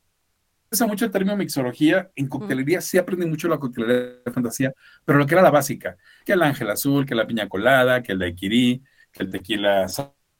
mucho 0.86 1.04
el 1.04 1.10
término 1.10 1.36
mixología. 1.36 2.10
En 2.14 2.28
coctelería 2.28 2.80
sí 2.80 2.98
aprendí 2.98 3.26
mucho 3.26 3.48
la 3.48 3.58
coctelería 3.58 4.20
de 4.24 4.32
fantasía, 4.32 4.72
pero 5.04 5.18
lo 5.18 5.26
que 5.26 5.34
era 5.34 5.42
la 5.42 5.50
básica, 5.50 5.96
que 6.24 6.32
el 6.32 6.42
ángel 6.42 6.70
azul, 6.70 7.06
que 7.06 7.14
la 7.14 7.26
piña 7.26 7.48
colada, 7.48 8.02
que 8.02 8.12
el 8.12 8.18
daiquiri, 8.18 8.82
que 9.10 9.22
el 9.22 9.30
tequila 9.30 9.88
sour, 9.88 10.30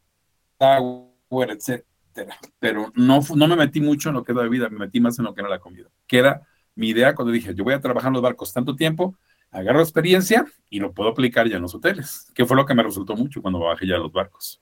etc 1.51 1.85
pero 2.59 2.93
no, 2.95 3.21
no 3.35 3.49
me 3.49 3.57
metí 3.57 3.81
mucho 3.81 4.09
en 4.09 4.17
lo 4.17 4.25
que 4.25 4.33
era 4.33 4.43
bebida, 4.43 4.69
me 4.69 4.79
metí 4.79 5.01
más 5.01 5.19
en 5.19 5.25
lo 5.25 5.35
que 5.35 5.41
era 5.41 5.51
la 5.51 5.59
comida, 5.59 5.89
que 6.07 6.19
era 6.19 6.47
mi 6.75 6.89
idea 6.89 7.15
cuando 7.15 7.33
dije, 7.33 7.55
yo 7.55 7.65
voy 7.65 7.75
a 7.75 7.81
trabajar 7.81 8.09
en 8.09 8.15
los 8.15 8.23
barcos 8.23 8.53
tanto 8.53 8.77
tiempo, 8.77 9.17
agarro 9.51 9.81
experiencia 9.81 10.45
y 10.69 10.81
lo 10.81 10.93
puedo 10.93 11.11
aplicar 11.11 11.49
ya 11.49 11.57
en 11.57 11.63
los 11.63 11.75
hoteles, 11.75 12.31
que 12.35 12.45
fue 12.45 12.57
lo 12.57 12.67
que 12.67 12.75
me 12.75 12.83
resultó 12.83 13.17
mucho 13.17 13.41
cuando 13.41 13.61
bajé 13.61 13.87
ya 13.87 13.97
a 13.97 13.99
los 13.99 14.13
barcos. 14.13 14.61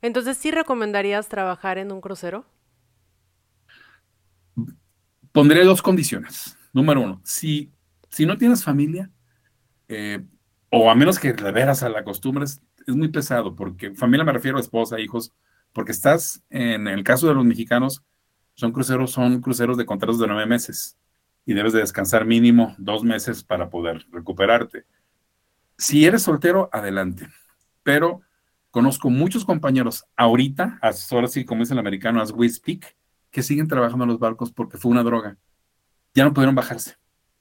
Entonces, 0.00 0.36
¿sí 0.36 0.50
recomendarías 0.50 1.28
trabajar 1.28 1.78
en 1.78 1.90
un 1.90 2.00
crucero? 2.00 2.44
Pondré 5.32 5.64
dos 5.64 5.82
condiciones. 5.82 6.56
Número 6.72 7.00
uno, 7.00 7.20
si, 7.24 7.72
si 8.08 8.26
no 8.26 8.36
tienes 8.36 8.62
familia, 8.62 9.10
eh, 9.88 10.22
o 10.70 10.90
a 10.90 10.94
menos 10.94 11.18
que 11.18 11.32
de 11.32 11.52
veras 11.52 11.82
a 11.82 11.88
la 11.88 12.04
costumbre, 12.04 12.44
es 12.44 12.60
muy 12.86 13.08
pesado, 13.08 13.54
porque 13.56 13.94
familia 13.94 14.24
me 14.24 14.32
refiero 14.32 14.58
a 14.58 14.60
esposa, 14.60 15.00
hijos, 15.00 15.32
porque 15.72 15.92
estás, 15.92 16.42
en 16.50 16.88
el 16.88 17.04
caso 17.04 17.28
de 17.28 17.34
los 17.34 17.44
mexicanos, 17.44 18.02
son 18.54 18.72
cruceros, 18.72 19.12
son 19.12 19.40
cruceros 19.40 19.76
de 19.76 19.86
contratos 19.86 20.18
de 20.18 20.26
nueve 20.26 20.46
meses 20.46 20.98
y 21.46 21.54
debes 21.54 21.72
de 21.72 21.80
descansar 21.80 22.26
mínimo 22.26 22.74
dos 22.76 23.04
meses 23.04 23.42
para 23.42 23.70
poder 23.70 24.04
recuperarte. 24.10 24.84
Si 25.76 26.04
eres 26.04 26.22
soltero, 26.22 26.68
adelante. 26.72 27.28
Pero 27.82 28.20
conozco 28.70 29.10
muchos 29.10 29.44
compañeros 29.44 30.04
ahorita, 30.16 30.78
ahora 30.82 31.28
sí, 31.28 31.44
como 31.44 31.60
dice 31.60 31.72
el 31.72 31.78
americano, 31.78 32.20
as 32.20 32.32
we 32.32 32.48
speak, 32.48 32.96
que 33.30 33.42
siguen 33.42 33.68
trabajando 33.68 34.04
en 34.04 34.10
los 34.10 34.18
barcos 34.18 34.50
porque 34.52 34.76
fue 34.76 34.90
una 34.90 35.02
droga. 35.02 35.36
Ya 36.14 36.24
no 36.24 36.34
pudieron 36.34 36.54
bajarse. 36.54 36.96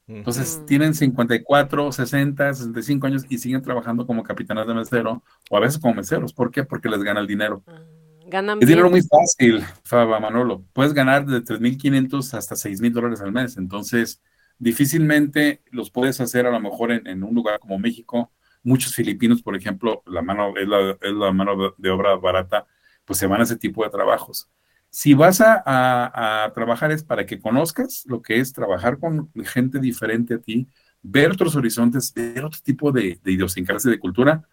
Entonces 0.08 0.64
tienen 0.66 0.94
54, 0.94 1.92
60, 1.92 2.54
65 2.54 3.08
años 3.08 3.26
y 3.28 3.40
siguen 3.40 3.62
trabajando 3.62 4.08
como 4.08 4.24
capitanes 4.24 4.68
de 4.68 4.74
mesero 4.74 5.22
o 5.50 5.58
a 5.58 5.60
veces 5.60 5.82
como 5.82 5.96
meseros. 5.96 6.32
¿Por 6.32 6.50
qué? 6.50 6.64
Porque 6.64 6.88
les 6.88 7.04
gana 7.04 7.20
el 7.20 7.28
dinero. 7.28 7.62
Ah. 7.68 7.82
Ganan 8.30 8.60
es 8.62 8.68
dinero 8.68 8.90
muy 8.90 9.02
fácil, 9.02 9.64
Faba 9.84 10.20
Manolo. 10.20 10.66
Puedes 10.74 10.94
ganar 10.94 11.26
de 11.26 11.42
3.500 11.42 12.34
hasta 12.34 12.56
6.000 12.56 12.92
dólares 12.92 13.22
al 13.22 13.32
mes. 13.32 13.56
Entonces, 13.56 14.22
difícilmente 14.60 15.62
los 15.72 15.92
puedes 15.92 16.20
hacer 16.20 16.46
a 16.46 16.52
lo 16.52 16.60
mejor 16.60 16.92
en, 16.92 17.24
un 17.24 17.34
lugar 17.34 17.60
como 17.60 17.80
México. 17.80 18.32
Muchos 18.64 18.94
filipinos, 18.94 19.42
por 19.42 19.56
ejemplo, 19.56 20.04
la 20.06 20.22
mano 20.22 20.54
es 20.58 20.68
la, 20.68 21.32
mano 21.32 21.74
de 21.78 21.90
obra 21.90 22.16
barata, 22.18 22.66
pues 23.06 23.18
se 23.18 23.28
van 23.28 23.40
a 23.40 23.44
ese 23.46 23.56
tipo 23.56 23.84
de 23.86 23.90
trabajos. 23.90 24.50
Si 24.90 25.14
vas 25.14 25.42
a, 25.42 26.52
trabajar 26.54 26.92
es 26.92 27.04
para 27.04 27.26
que 27.26 27.40
conozcas 27.40 28.04
lo 28.08 28.22
que 28.22 28.40
es 28.40 28.52
trabajar 28.52 29.00
con 29.00 29.32
gente 29.46 29.80
diferente 29.80 30.34
a 30.34 30.40
ti, 30.40 30.68
ver 31.02 31.32
otros 31.32 31.56
horizontes, 31.56 32.14
ver 32.14 32.44
otro 32.44 32.60
tipo 32.62 32.92
de, 32.92 33.22
de 33.24 33.32
idiosincrasia 33.32 33.90
de 33.90 34.00
cultura, 34.00 34.46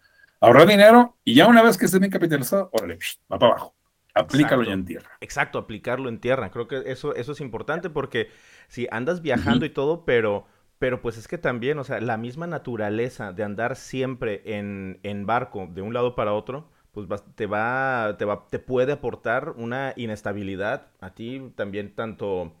ahorrar 0.47 0.67
dinero 0.67 1.17
y 1.23 1.35
ya 1.35 1.47
una 1.47 1.61
vez 1.61 1.77
que 1.77 1.85
esté 1.85 1.99
bien 1.99 2.11
capitalizado, 2.11 2.69
órale, 2.73 2.99
va 3.31 3.39
para 3.39 3.53
abajo. 3.53 3.75
Aplícalo 4.13 4.63
ya 4.63 4.73
en 4.73 4.85
tierra. 4.85 5.09
Exacto, 5.19 5.59
aplicarlo 5.59 6.07
en 6.07 6.19
tierra. 6.21 6.49
Creo 6.49 6.67
que 6.67 6.83
eso, 6.85 7.13
eso 7.15 7.33
es 7.33 7.41
importante 7.41 7.89
porque 7.89 8.29
si 8.69 8.87
andas 8.89 9.21
viajando 9.21 9.65
y 9.65 9.69
todo, 9.69 10.05
pero, 10.05 10.47
pero 10.79 11.01
pues 11.01 11.17
es 11.17 11.27
que 11.27 11.37
también, 11.37 11.79
o 11.79 11.83
sea, 11.83 11.99
la 11.99 12.15
misma 12.15 12.47
naturaleza 12.47 13.33
de 13.33 13.43
andar 13.43 13.75
siempre 13.75 14.41
en, 14.45 14.99
en 15.03 15.25
barco 15.25 15.67
de 15.69 15.81
un 15.81 15.93
lado 15.93 16.15
para 16.15 16.31
otro, 16.31 16.69
pues 16.93 17.07
te 17.35 17.45
va, 17.45 18.15
te 18.17 18.23
va, 18.23 18.47
te 18.47 18.59
puede 18.59 18.93
aportar 18.93 19.49
una 19.57 19.93
inestabilidad 19.97 20.87
a 21.01 21.13
ti 21.13 21.51
también 21.55 21.93
tanto 21.93 22.53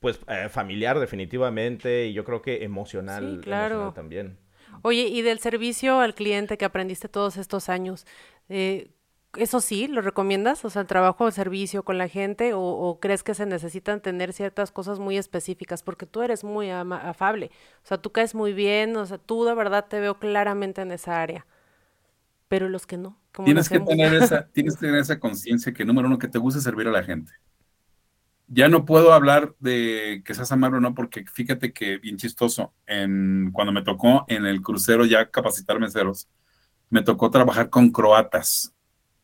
pues 0.00 0.20
eh, 0.28 0.48
familiar 0.48 1.00
definitivamente 1.00 2.06
y 2.06 2.12
yo 2.12 2.24
creo 2.24 2.42
que 2.42 2.62
emocional, 2.64 3.40
claro. 3.42 3.74
emocional 3.76 3.94
también. 3.94 4.38
Oye, 4.82 5.08
y 5.08 5.22
del 5.22 5.38
servicio 5.38 6.00
al 6.00 6.14
cliente 6.14 6.58
que 6.58 6.64
aprendiste 6.64 7.08
todos 7.08 7.36
estos 7.36 7.68
años, 7.68 8.06
eh, 8.48 8.90
eso 9.36 9.60
sí, 9.60 9.88
¿lo 9.88 10.00
recomiendas? 10.00 10.64
O 10.64 10.70
sea, 10.70 10.82
el 10.82 10.88
trabajo 10.88 11.26
de 11.26 11.32
servicio 11.32 11.84
con 11.84 11.98
la 11.98 12.08
gente 12.08 12.52
o, 12.54 12.98
crees 13.00 13.22
que 13.22 13.34
se 13.34 13.46
necesitan 13.46 14.00
tener 14.00 14.32
ciertas 14.32 14.70
cosas 14.70 14.98
muy 14.98 15.16
específicas 15.16 15.82
porque 15.82 16.06
tú 16.06 16.22
eres 16.22 16.44
muy 16.44 16.70
afable, 16.70 17.50
o 17.82 17.86
sea, 17.86 17.98
tú 17.98 18.12
caes 18.12 18.34
muy 18.34 18.52
bien, 18.52 18.96
o 18.96 19.06
sea, 19.06 19.18
tú 19.18 19.44
de 19.44 19.54
verdad 19.54 19.86
te 19.88 20.00
veo 20.00 20.18
claramente 20.18 20.82
en 20.82 20.92
esa 20.92 21.20
área, 21.20 21.46
pero 22.48 22.68
los 22.68 22.86
que 22.86 22.96
no. 22.96 23.18
Tienes 23.44 23.68
que, 23.68 23.80
tener 23.80 24.14
esa, 24.14 24.46
tienes 24.52 24.76
que 24.76 24.86
tener 24.86 25.00
esa 25.00 25.18
conciencia 25.18 25.72
que, 25.72 25.84
número 25.84 26.06
uno, 26.06 26.18
que 26.18 26.28
te 26.28 26.38
gusta 26.38 26.60
servir 26.60 26.86
a 26.86 26.92
la 26.92 27.02
gente. 27.02 27.32
Ya 28.46 28.68
no 28.68 28.84
puedo 28.84 29.12
hablar 29.12 29.54
de 29.58 30.22
que 30.24 30.34
seas 30.34 30.52
amable 30.52 30.78
o 30.78 30.80
no, 30.80 30.94
porque 30.94 31.24
fíjate 31.24 31.72
que 31.72 31.98
bien 31.98 32.18
chistoso, 32.18 32.74
en, 32.86 33.50
cuando 33.52 33.72
me 33.72 33.82
tocó 33.82 34.24
en 34.28 34.44
el 34.44 34.60
crucero 34.60 35.06
ya 35.06 35.30
capacitar 35.30 35.80
meseros, 35.80 36.28
me 36.90 37.02
tocó 37.02 37.30
trabajar 37.30 37.70
con 37.70 37.90
croatas 37.90 38.74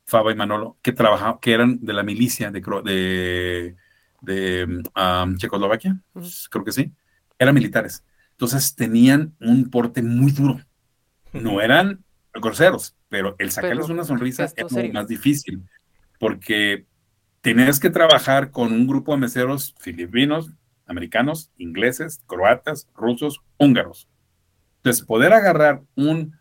Faba 0.07 0.33
y 0.33 0.35
Manolo, 0.35 0.77
que 0.83 0.93
trabajaban, 0.93 1.39
que 1.41 1.53
eran 1.53 1.79
de 1.81 1.93
la 1.93 2.03
milicia 2.03 2.51
de, 2.51 2.61
de, 2.61 3.77
de 4.23 4.83
um, 4.97 5.37
Checoslovaquia, 5.37 6.01
creo 6.51 6.65
que 6.65 6.73
sí, 6.73 6.93
eran 7.39 7.55
militares. 7.55 8.03
Entonces 8.33 8.75
tenían 8.75 9.37
un 9.39 9.71
porte 9.71 10.03
muy 10.03 10.33
duro. 10.33 10.61
No 11.33 11.61
eran 11.61 12.03
groseros, 12.35 12.97
pero 13.09 13.37
el 13.39 13.53
sacarles 13.53 13.89
una 13.89 14.03
sonrisa 14.03 14.45
es 14.45 14.93
más 14.93 15.07
difícil, 15.07 15.63
porque 16.19 16.87
tenías 17.41 17.81
que 17.81 17.91
trabajar 17.91 18.51
con 18.51 18.73
un 18.73 18.87
grupo 18.87 19.13
de 19.13 19.19
meseros 19.19 19.75
filipinos, 19.79 20.51
americanos, 20.87 21.51
ingleses, 21.57 22.21
croatas, 22.27 22.89
rusos, 22.95 23.41
húngaros. 23.59 24.09
Entonces, 24.77 25.05
poder 25.05 25.33
agarrar 25.33 25.83
un 25.95 26.39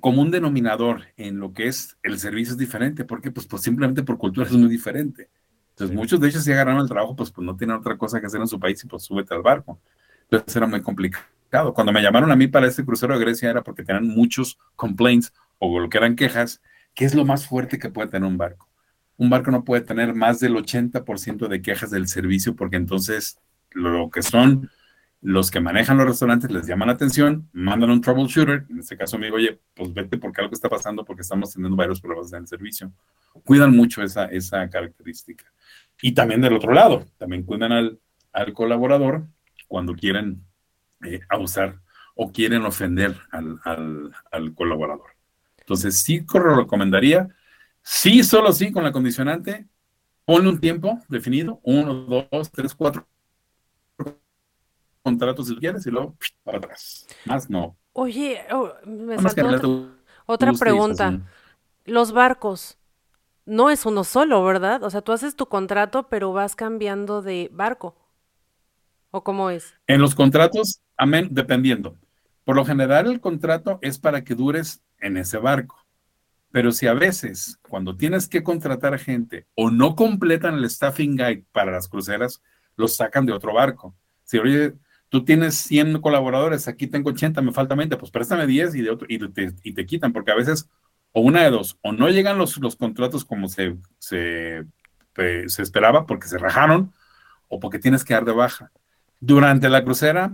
como 0.00 0.20
un 0.20 0.30
denominador 0.30 1.02
en 1.16 1.38
lo 1.38 1.52
que 1.52 1.68
es 1.68 1.96
el 2.02 2.18
servicio 2.18 2.52
es 2.52 2.58
diferente. 2.58 3.04
¿Por 3.04 3.22
qué? 3.22 3.30
Pues, 3.30 3.46
pues 3.46 3.62
simplemente 3.62 4.02
por 4.02 4.18
cultura 4.18 4.46
es 4.46 4.52
muy 4.52 4.68
diferente. 4.68 5.30
Entonces, 5.70 5.96
muchos 5.96 6.20
de 6.20 6.28
ellos 6.28 6.44
si 6.44 6.52
agarraron 6.52 6.82
el 6.82 6.88
trabajo, 6.88 7.16
pues, 7.16 7.30
pues 7.30 7.44
no 7.44 7.56
tienen 7.56 7.76
otra 7.76 7.96
cosa 7.96 8.20
que 8.20 8.26
hacer 8.26 8.40
en 8.40 8.48
su 8.48 8.60
país 8.60 8.82
y 8.84 8.86
pues 8.86 9.04
súbete 9.04 9.34
al 9.34 9.42
barco. 9.42 9.80
Entonces 10.24 10.56
era 10.56 10.66
muy 10.66 10.82
complicado. 10.82 11.72
Cuando 11.74 11.92
me 11.92 12.02
llamaron 12.02 12.30
a 12.30 12.36
mí 12.36 12.48
para 12.48 12.66
este 12.66 12.84
crucero 12.84 13.14
de 13.14 13.24
Grecia 13.24 13.50
era 13.50 13.62
porque 13.62 13.84
tenían 13.84 14.08
muchos 14.08 14.58
complaints 14.76 15.32
o 15.58 15.78
lo 15.78 15.88
que 15.88 15.98
eran 15.98 16.16
quejas, 16.16 16.60
que 16.94 17.04
es 17.04 17.14
lo 17.14 17.24
más 17.24 17.46
fuerte 17.46 17.78
que 17.78 17.90
puede 17.90 18.08
tener 18.08 18.28
un 18.28 18.36
barco. 18.36 18.68
Un 19.16 19.30
barco 19.30 19.50
no 19.50 19.64
puede 19.64 19.82
tener 19.82 20.14
más 20.14 20.40
del 20.40 20.54
80% 20.56 21.48
de 21.48 21.62
quejas 21.62 21.90
del 21.90 22.08
servicio 22.08 22.56
porque 22.56 22.76
entonces 22.76 23.38
lo 23.70 24.10
que 24.10 24.22
son 24.22 24.70
los 25.24 25.50
que 25.50 25.58
manejan 25.58 25.96
los 25.96 26.06
restaurantes 26.06 26.50
les 26.50 26.66
llaman 26.66 26.88
la 26.88 26.94
atención, 26.94 27.48
mandan 27.54 27.90
un 27.90 28.02
troubleshooter, 28.02 28.66
en 28.68 28.78
este 28.78 28.94
caso 28.94 29.18
me 29.18 29.26
digo, 29.26 29.36
oye, 29.36 29.58
pues 29.74 29.94
vete 29.94 30.18
porque 30.18 30.42
algo 30.42 30.52
está 30.52 30.68
pasando 30.68 31.02
porque 31.02 31.22
estamos 31.22 31.54
teniendo 31.54 31.76
varios 31.76 31.98
problemas 31.98 32.30
en 32.34 32.40
el 32.40 32.46
servicio. 32.46 32.92
Cuidan 33.42 33.74
mucho 33.74 34.02
esa, 34.02 34.26
esa 34.26 34.68
característica. 34.68 35.46
Y 36.02 36.12
también 36.12 36.42
del 36.42 36.52
otro 36.52 36.74
lado, 36.74 37.06
también 37.16 37.42
cuidan 37.42 37.72
al, 37.72 37.98
al 38.34 38.52
colaborador 38.52 39.26
cuando 39.66 39.94
quieren 39.94 40.44
eh, 41.02 41.20
abusar 41.30 41.80
o 42.14 42.30
quieren 42.30 42.66
ofender 42.66 43.16
al, 43.30 43.58
al, 43.64 44.12
al, 44.30 44.54
colaborador. 44.54 45.16
Entonces, 45.58 46.02
sí 46.02 46.24
lo 46.34 46.54
recomendaría, 46.54 47.28
sí, 47.84 48.24
solo 48.24 48.52
sí, 48.52 48.72
con 48.72 48.82
la 48.82 48.90
condicionante, 48.90 49.68
ponle 50.24 50.48
un 50.48 50.58
tiempo 50.58 50.98
definido, 51.08 51.60
uno, 51.62 51.94
dos, 51.94 52.50
tres, 52.50 52.74
cuatro 52.74 53.06
contratos 55.04 55.48
si 55.48 55.56
quieres 55.56 55.86
y 55.86 55.90
luego 55.90 56.16
para 56.42 56.58
atrás. 56.58 57.06
Más 57.26 57.48
no. 57.48 57.76
Oye, 57.92 58.40
oh, 58.50 58.72
me 58.86 59.16
saltó 59.18 59.90
otra, 60.26 60.52
pregunta. 60.54 61.20
Los 61.84 62.12
barcos, 62.12 62.78
no 63.44 63.68
es 63.68 63.84
uno 63.84 64.04
solo, 64.04 64.42
¿verdad? 64.42 64.82
O 64.82 64.90
sea, 64.90 65.02
tú 65.02 65.12
haces 65.12 65.36
tu 65.36 65.46
contrato, 65.46 66.08
pero 66.08 66.32
vas 66.32 66.56
cambiando 66.56 67.20
de 67.20 67.50
barco. 67.52 67.94
¿O 69.10 69.22
cómo 69.22 69.50
es? 69.50 69.74
En 69.86 70.00
los 70.00 70.14
contratos, 70.14 70.80
amén, 70.96 71.28
dependiendo. 71.30 71.96
Por 72.44 72.56
lo 72.56 72.64
general, 72.64 73.06
el 73.06 73.20
contrato 73.20 73.78
es 73.82 73.98
para 73.98 74.24
que 74.24 74.34
dures 74.34 74.82
en 74.98 75.18
ese 75.18 75.36
barco. 75.36 75.83
Pero 76.54 76.70
si 76.70 76.86
a 76.86 76.94
veces, 76.94 77.58
cuando 77.68 77.96
tienes 77.96 78.28
que 78.28 78.44
contratar 78.44 78.96
gente 79.00 79.48
o 79.56 79.72
no 79.72 79.96
completan 79.96 80.54
el 80.54 80.70
staffing 80.70 81.16
guide 81.16 81.44
para 81.50 81.72
las 81.72 81.88
cruceras, 81.88 82.40
los 82.76 82.94
sacan 82.94 83.26
de 83.26 83.32
otro 83.32 83.52
barco. 83.52 83.96
Si, 84.22 84.38
oye, 84.38 84.74
tú 85.08 85.24
tienes 85.24 85.56
100 85.56 86.00
colaboradores, 86.00 86.68
aquí 86.68 86.86
tengo 86.86 87.10
80, 87.10 87.42
me 87.42 87.50
falta 87.50 87.74
20, 87.74 87.96
pues 87.96 88.12
préstame 88.12 88.46
10 88.46 88.76
y, 88.76 88.82
de 88.82 88.90
otro, 88.90 89.04
y, 89.10 89.18
te, 89.32 89.52
y 89.64 89.74
te 89.74 89.84
quitan, 89.84 90.12
porque 90.12 90.30
a 90.30 90.36
veces, 90.36 90.70
o 91.10 91.22
una 91.22 91.42
de 91.42 91.50
dos, 91.50 91.76
o 91.82 91.90
no 91.90 92.08
llegan 92.08 92.38
los, 92.38 92.56
los 92.58 92.76
contratos 92.76 93.24
como 93.24 93.48
se, 93.48 93.76
se, 93.98 94.64
se 95.48 95.60
esperaba, 95.60 96.06
porque 96.06 96.28
se 96.28 96.38
rajaron, 96.38 96.92
o 97.48 97.58
porque 97.58 97.80
tienes 97.80 98.04
que 98.04 98.14
dar 98.14 98.24
de 98.24 98.32
baja. 98.32 98.70
Durante 99.18 99.68
la 99.68 99.82
crucera, 99.82 100.30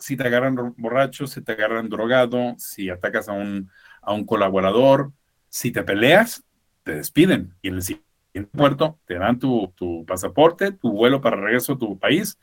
si 0.00 0.16
te 0.16 0.26
agarran 0.26 0.74
borracho, 0.76 1.28
si 1.28 1.42
te 1.42 1.52
agarran 1.52 1.88
drogado, 1.88 2.56
si 2.58 2.90
atacas 2.90 3.28
a 3.28 3.34
un, 3.34 3.70
a 4.02 4.12
un 4.12 4.26
colaborador, 4.26 5.12
si 5.50 5.70
te 5.70 5.82
peleas, 5.82 6.42
te 6.82 6.94
despiden. 6.94 7.54
Y 7.60 7.68
en 7.68 7.74
el 7.74 7.82
siguiente 7.82 8.56
puerto 8.56 8.98
te 9.04 9.18
dan 9.18 9.38
tu, 9.38 9.70
tu 9.76 10.06
pasaporte, 10.06 10.72
tu 10.72 10.92
vuelo 10.92 11.20
para 11.20 11.36
regreso 11.36 11.74
a 11.74 11.78
tu 11.78 11.98
país 11.98 12.38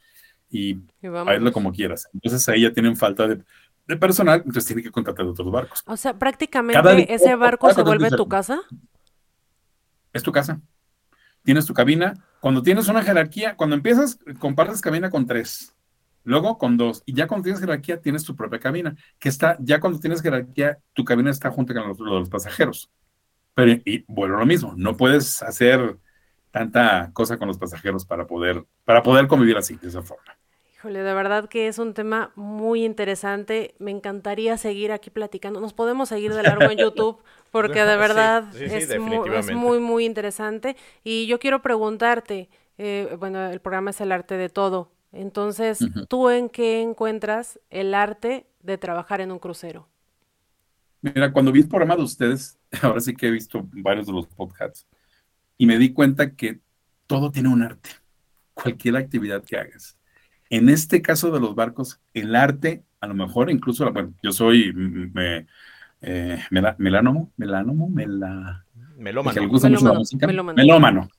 y, 0.50 0.78
y 1.02 1.52
como 1.52 1.72
quieras. 1.72 2.08
Entonces 2.14 2.48
ahí 2.50 2.62
ya 2.62 2.72
tienen 2.72 2.96
falta 2.96 3.28
de, 3.28 3.98
personal, 3.98 4.40
entonces 4.40 4.66
tienen 4.66 4.84
que 4.84 4.92
contratar 4.92 5.26
otros 5.26 5.52
barcos. 5.52 5.84
O 5.86 5.98
sea, 5.98 6.18
prácticamente 6.18 7.14
ese 7.14 7.36
barco 7.36 7.74
se 7.74 7.82
vuelve 7.82 8.12
tu 8.12 8.28
casa. 8.28 8.60
Es 10.14 10.24
tu 10.24 10.32
casa. 10.32 10.62
Tienes 11.44 11.66
tu 11.66 11.74
cabina. 11.74 12.14
Cuando 12.42 12.62
tienes 12.62 12.88
una 12.88 13.02
jerarquía, 13.02 13.56
cuando 13.56 13.76
empiezas, 13.76 14.20
compartes 14.40 14.82
cabina 14.82 15.10
con 15.10 15.26
tres, 15.26 15.74
luego 16.24 16.58
con 16.58 16.78
dos, 16.78 17.02
y 17.06 17.14
ya 17.14 17.26
cuando 17.28 17.44
tienes 17.44 17.62
jerarquía, 17.62 18.02
tienes 18.02 18.24
tu 18.24 18.36
propia 18.36 18.60
cabina, 18.60 18.96
que 19.18 19.30
está, 19.30 19.58
ya 19.60 19.80
cuando 19.80 20.00
tienes 20.00 20.22
jerarquía, 20.22 20.78
tu 20.94 21.04
cabina 21.06 21.32
está 21.32 21.50
junto 21.50 21.74
con 21.74 21.88
los, 21.88 22.00
los 22.00 22.30
pasajeros. 22.30 22.92
Pero, 23.58 23.72
y 23.86 24.06
bueno, 24.08 24.38
lo 24.38 24.46
mismo, 24.46 24.76
no 24.78 24.96
puedes 24.96 25.42
hacer 25.42 25.98
tanta 26.52 27.10
cosa 27.12 27.38
con 27.38 27.48
los 27.48 27.58
pasajeros 27.58 28.06
para 28.06 28.28
poder, 28.28 28.64
para 28.86 29.02
poder 29.02 29.26
convivir 29.26 29.58
así, 29.58 29.76
de 29.78 29.88
esa 29.88 30.04
forma. 30.04 30.38
Híjole, 30.76 31.02
de 31.02 31.14
verdad 31.16 31.50
que 31.50 31.68
es 31.68 31.80
un 31.80 31.96
tema 31.96 32.32
muy 32.36 32.86
interesante. 32.86 33.74
Me 33.80 33.90
encantaría 33.90 34.60
seguir 34.60 34.92
aquí 34.92 35.10
platicando. 35.10 35.60
Nos 35.60 35.74
podemos 35.74 36.10
seguir 36.10 36.36
de 36.36 36.44
largo 36.44 36.70
en 36.70 36.78
YouTube 36.78 37.18
porque 37.50 37.84
de 37.84 37.98
verdad 37.98 38.56
es, 38.56 39.00
muy, 39.56 39.80
muy, 39.80 40.06
interesante. 40.06 40.76
Y 41.04 41.26
yo 41.26 41.40
quiero 41.40 41.64
preguntarte, 41.64 42.50
eh, 42.78 43.18
bueno, 43.18 43.44
el 43.48 43.60
programa 43.60 43.90
es 43.90 44.00
el 44.02 44.12
arte 44.12 44.38
de 44.38 44.50
todo. 44.50 44.92
Entonces, 45.12 45.80
¿tú 46.10 46.30
en 46.30 46.50
qué 46.50 46.84
encuentras 46.84 47.60
el 47.72 47.96
arte 47.96 48.46
de 48.62 48.78
trabajar 48.78 49.20
en 49.20 49.32
un 49.32 49.40
crucero? 49.40 49.88
Mira, 51.02 51.32
cuando 51.32 51.52
vi 51.52 51.62
el 51.62 51.68
programa 51.68 51.96
de 51.96 52.04
ustedes, 52.04 52.58
ahora 52.82 53.00
sí 53.00 53.16
que 53.16 53.28
he 53.28 53.32
visto 53.32 53.68
varios 53.72 54.08
de 54.08 54.14
los 54.14 54.28
podcasts, 54.28 54.88
y 55.58 55.66
me 55.66 55.78
di 55.78 55.94
cuenta 55.94 56.36
que 56.36 56.60
todo 57.08 57.32
tiene 57.32 57.50
un 57.50 57.64
arte, 57.64 57.90
cualquier 58.54 58.98
actividad 58.98 59.44
que 59.44 59.58
hagas. 59.58 59.98
En 60.50 60.70
este 60.70 61.02
caso 61.02 61.32
de 61.32 61.40
los 61.40 61.56
barcos, 61.56 62.00
el 62.14 62.36
arte, 62.36 62.84
a 63.00 63.08
lo 63.08 63.14
mejor 63.14 63.50
incluso, 63.50 63.92
bueno, 63.92 64.14
yo 64.24 64.32
soy 64.32 64.72
me, 64.74 65.48
eh, 66.02 66.40
melónomo, 66.78 67.32
mela, 67.38 68.66
melómano. 68.98 69.34
Que 69.34 69.46
gusta 69.46 69.70
mucho 69.70 69.86
la 69.86 69.94
música. 69.94 70.28
Melómano. 70.28 71.10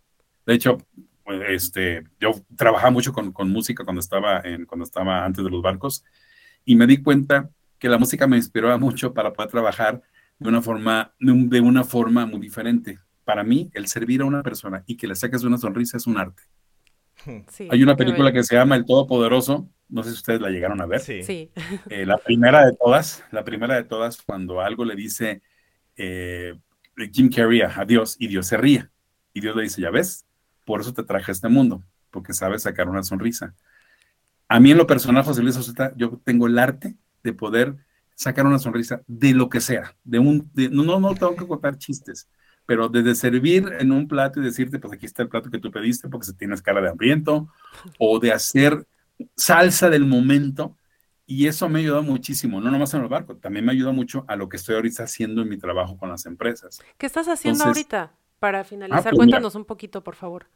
De 0.47 0.55
hecho, 0.55 0.79
pues, 1.25 1.43
este, 1.49 2.05
yo 2.21 2.33
trabajaba 2.57 2.91
mucho 2.91 3.13
con, 3.13 3.33
con, 3.33 3.51
música 3.51 3.85
cuando 3.85 4.01
estaba, 4.01 4.41
en, 4.41 4.65
cuando 4.67 4.85
estaba 4.85 5.25
antes 5.25 5.45
de 5.45 5.51
los 5.51 5.63
barcos 5.63 6.05
y 6.65 6.75
me 6.75 6.87
di 6.87 7.03
cuenta 7.03 7.51
que 7.79 7.89
la 7.89 7.99
música 7.99 8.27
me 8.27 8.37
inspiraba 8.37 8.79
mucho 8.79 9.15
para 9.15 9.33
poder 9.33 9.51
trabajar 9.51 10.03
de 10.39 10.49
una 10.49 10.63
forma, 10.63 11.15
de 11.19 11.61
una 11.61 11.85
forma 11.85 12.27
muy 12.27 12.41
diferente 12.41 12.99
para 13.25 13.45
mí, 13.45 13.71
el 13.75 13.89
servir 13.89 14.23
a 14.23 14.25
una 14.25 14.43
persona 14.43 14.85
y 14.87 14.97
que 14.97 15.07
le 15.07 15.15
saques 15.15 15.45
una 15.45 15.59
sonrisa 15.59 15.99
es 15.99 16.07
un 16.07 16.17
arte. 16.17 16.43
Hay 17.71 17.83
una 17.83 17.97
película 17.97 18.33
que 18.33 18.43
se 18.43 18.55
llama 18.55 18.77
El 18.77 18.87
Todopoderoso, 18.87 19.69
no 19.89 20.03
sé 20.03 20.11
si 20.11 20.17
ustedes 20.17 20.41
la 20.41 20.49
llegaron 20.49 20.81
a 20.81 20.87
ver. 20.87 21.01
Sí. 21.01 21.51
Eh, 21.91 22.07
la 22.07 22.17
primera 22.17 22.65
de 22.65 22.73
todas, 22.75 23.25
la 23.31 23.45
primera 23.45 23.75
de 23.75 23.85
todas, 23.85 24.23
cuando 24.23 24.61
algo 24.61 24.85
le 24.85 24.95
dice 24.95 25.43
eh, 25.97 26.55
Jim 27.13 27.31
Carrey 27.31 27.61
a 27.61 27.85
Dios 27.85 28.17
y 28.19 28.29
Dios 28.29 28.47
se 28.47 28.57
ríe. 28.57 28.89
Y 29.35 29.41
Dios 29.41 29.55
le 29.55 29.65
dice, 29.65 29.83
ya 29.83 29.91
ves, 29.91 30.25
por 30.65 30.81
eso 30.81 30.95
te 30.95 31.03
traje 31.03 31.31
a 31.31 31.35
este 31.35 31.49
mundo, 31.49 31.83
porque 32.11 32.33
sabes 32.33 32.63
sacar 32.63 32.89
una 32.89 33.03
sonrisa. 33.03 33.55
A 34.49 34.59
mí 34.59 34.71
en 34.71 34.79
lo 34.79 34.87
personal, 34.87 35.23
José 35.23 35.43
Luis 35.43 35.59
yo 35.97 36.21
tengo 36.25 36.47
el 36.47 36.59
arte 36.59 36.97
de 37.23 37.33
poder 37.33 37.77
sacar 38.15 38.47
una 38.47 38.59
sonrisa 38.59 39.03
de 39.07 39.33
lo 39.33 39.49
que 39.49 39.61
sea, 39.61 39.95
de 40.03 40.19
un, 40.19 40.51
no, 40.55 40.83
no, 40.83 40.99
no 40.99 41.15
tengo 41.15 41.37
que 41.37 41.47
contar 41.47 41.79
chistes, 41.79 42.29
pero 42.67 42.89
desde 42.89 43.15
servir 43.15 43.73
en 43.79 43.93
un 43.93 44.09
plato 44.09 44.41
y 44.41 44.45
decirte, 44.45 44.79
pues 44.79 44.93
aquí 44.93 45.07
está 45.07 45.23
el 45.23 45.29
plato 45.29 45.51
que 45.51 45.59
tú 45.59 45.71
pediste 45.71 46.09
porque 46.09 46.27
se 46.27 46.33
tienes 46.33 46.61
cara 46.61 46.81
de 46.81 46.89
hambriento, 46.89 47.49
o 47.99 48.19
de 48.19 48.33
hacer 48.33 48.87
salsa 49.37 49.89
del 49.89 50.05
momento, 50.05 50.77
y 51.27 51.47
eso 51.47 51.69
me 51.69 51.79
ayudado 51.81 52.03
muchísimo, 52.03 52.61
no 52.61 52.71
nomás 52.71 52.93
en 52.95 53.03
el 53.03 53.09
barco, 53.09 53.37
también 53.37 53.65
me 53.65 53.73
ayuda 53.73 53.93
mucho 53.93 54.25
a 54.29 54.35
lo 54.35 54.49
que 54.49 54.57
estoy 54.57 54.75
ahorita 54.75 55.05
haciendo 55.05 55.43
en 55.43 55.49
mi 55.49 55.59
trabajo 55.59 55.97
con 55.97 56.09
las 56.09 56.27
empresas. 56.27 56.81
¿Qué 56.97 57.07
estás 57.07 57.29
haciendo 57.29 57.65
ahorita? 57.65 58.13
Para 58.41 58.65
finalizar, 58.65 59.03
pues 59.03 59.15
cuéntanos 59.15 59.55
un 59.55 59.65
poquito, 59.65 60.03
por 60.03 60.15
favor. 60.15 60.47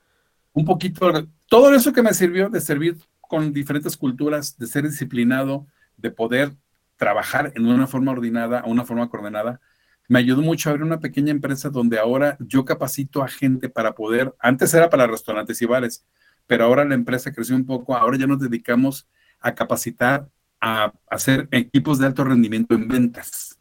Un 0.52 0.64
poquito, 0.64 1.28
todo 1.48 1.74
eso 1.74 1.92
que 1.92 2.02
me 2.02 2.12
sirvió 2.12 2.48
de 2.48 2.60
servir 2.60 2.96
con 3.20 3.52
diferentes 3.52 3.96
culturas, 3.96 4.56
de 4.58 4.66
ser 4.66 4.84
disciplinado, 4.84 5.66
de 6.02 6.10
poder 6.10 6.52
trabajar 6.96 7.52
en 7.54 7.66
una 7.66 7.86
forma 7.86 8.12
ordenada, 8.12 8.62
una 8.66 8.84
forma 8.84 9.08
coordenada, 9.08 9.60
me 10.08 10.18
ayudó 10.18 10.42
mucho 10.42 10.68
a 10.68 10.72
abrir 10.72 10.84
una 10.84 11.00
pequeña 11.00 11.30
empresa 11.30 11.70
donde 11.70 11.98
ahora 11.98 12.36
yo 12.40 12.64
capacito 12.64 13.22
a 13.22 13.28
gente 13.28 13.68
para 13.68 13.94
poder, 13.94 14.34
antes 14.38 14.74
era 14.74 14.90
para 14.90 15.06
restaurantes 15.06 15.62
y 15.62 15.66
bares, 15.66 16.04
pero 16.46 16.64
ahora 16.64 16.84
la 16.84 16.94
empresa 16.94 17.32
creció 17.32 17.56
un 17.56 17.64
poco, 17.64 17.96
ahora 17.96 18.18
ya 18.18 18.26
nos 18.26 18.40
dedicamos 18.40 19.08
a 19.40 19.54
capacitar, 19.54 20.28
a 20.60 20.92
hacer 21.08 21.48
equipos 21.50 21.98
de 21.98 22.06
alto 22.06 22.24
rendimiento 22.24 22.74
en 22.74 22.88
ventas. 22.88 23.58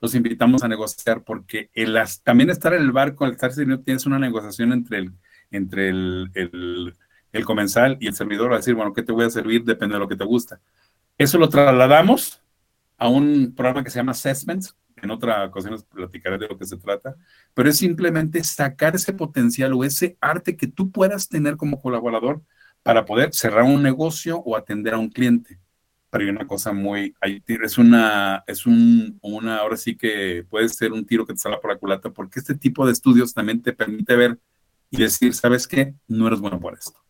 Los 0.00 0.14
invitamos 0.14 0.62
a 0.62 0.68
negociar 0.68 1.22
porque 1.22 1.70
el, 1.72 1.96
también 2.22 2.50
estar 2.50 2.74
en 2.74 2.82
el 2.82 2.92
barco, 2.92 3.24
al 3.24 3.32
estar 3.32 3.52
sirviendo, 3.52 3.84
tienes 3.84 4.04
una 4.04 4.18
negociación 4.18 4.72
entre 4.72 4.98
el, 4.98 5.12
entre 5.50 5.88
el, 5.88 6.30
el, 6.34 6.94
el 7.32 7.44
comensal 7.44 7.96
y 8.00 8.08
el 8.08 8.14
servidor, 8.14 8.52
a 8.52 8.56
decir, 8.56 8.74
bueno, 8.74 8.92
¿qué 8.92 9.02
te 9.02 9.12
voy 9.12 9.24
a 9.24 9.30
servir? 9.30 9.64
Depende 9.64 9.94
de 9.94 10.00
lo 10.00 10.08
que 10.08 10.16
te 10.16 10.24
gusta. 10.24 10.60
Eso 11.16 11.38
lo 11.38 11.48
trasladamos 11.48 12.42
a 12.98 13.08
un 13.08 13.54
programa 13.54 13.84
que 13.84 13.90
se 13.90 13.98
llama 13.98 14.12
Assessments, 14.12 14.76
en 15.04 15.10
otra 15.10 15.44
ocasión 15.44 15.72
les 15.72 15.84
platicaré 15.84 16.38
de 16.38 16.48
lo 16.48 16.56
que 16.58 16.64
se 16.64 16.76
trata, 16.76 17.16
pero 17.52 17.68
es 17.68 17.78
simplemente 17.78 18.42
sacar 18.42 18.94
ese 18.94 19.12
potencial 19.12 19.72
o 19.74 19.84
ese 19.84 20.16
arte 20.20 20.56
que 20.56 20.66
tú 20.66 20.90
puedas 20.90 21.28
tener 21.28 21.56
como 21.56 21.80
colaborador 21.80 22.42
para 22.82 23.04
poder 23.04 23.32
cerrar 23.32 23.64
un 23.64 23.82
negocio 23.82 24.38
o 24.38 24.56
atender 24.56 24.94
a 24.94 24.98
un 24.98 25.10
cliente. 25.10 25.58
Pero 26.10 26.24
hay 26.24 26.30
una 26.30 26.46
cosa 26.46 26.72
muy, 26.72 27.14
es 27.20 27.78
una, 27.78 28.44
es 28.46 28.66
un, 28.66 29.18
una, 29.20 29.58
ahora 29.58 29.76
sí 29.76 29.96
que 29.96 30.46
puede 30.48 30.68
ser 30.68 30.92
un 30.92 31.04
tiro 31.04 31.26
que 31.26 31.34
te 31.34 31.40
sale 31.40 31.58
por 31.58 31.70
la 31.70 31.78
culata, 31.78 32.10
porque 32.10 32.38
este 32.38 32.54
tipo 32.54 32.86
de 32.86 32.92
estudios 32.92 33.34
también 33.34 33.62
te 33.62 33.72
permite 33.72 34.14
ver 34.16 34.38
y 34.90 34.98
decir, 34.98 35.34
¿sabes 35.34 35.66
qué? 35.66 35.94
No 36.06 36.28
eres 36.28 36.40
bueno 36.40 36.60
por 36.60 36.74
esto. 36.74 37.00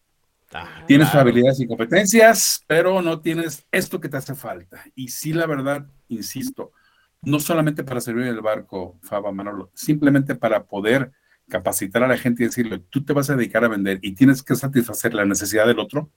Ah, 0.56 0.84
tienes 0.86 1.12
habilidades 1.12 1.58
y 1.58 1.66
competencias, 1.66 2.62
pero 2.68 3.02
no 3.02 3.20
tienes 3.20 3.66
esto 3.72 4.00
que 4.00 4.08
te 4.08 4.18
hace 4.18 4.36
falta. 4.36 4.84
Y 4.94 5.08
sí, 5.08 5.32
la 5.32 5.46
verdad, 5.46 5.84
insisto, 6.06 6.70
no 7.22 7.40
solamente 7.40 7.82
para 7.82 8.00
servir 8.00 8.28
el 8.28 8.40
barco, 8.40 8.96
Faba 9.02 9.32
Manolo, 9.32 9.72
simplemente 9.74 10.36
para 10.36 10.62
poder 10.62 11.10
capacitar 11.48 12.04
a 12.04 12.08
la 12.08 12.16
gente 12.16 12.44
y 12.44 12.46
decirle, 12.46 12.78
tú 12.78 13.04
te 13.04 13.12
vas 13.12 13.30
a 13.30 13.34
dedicar 13.34 13.64
a 13.64 13.68
vender 13.68 13.98
y 14.00 14.14
tienes 14.14 14.44
que 14.44 14.54
satisfacer 14.54 15.12
la 15.12 15.24
necesidad 15.24 15.66
del 15.66 15.80
otro, 15.80 16.08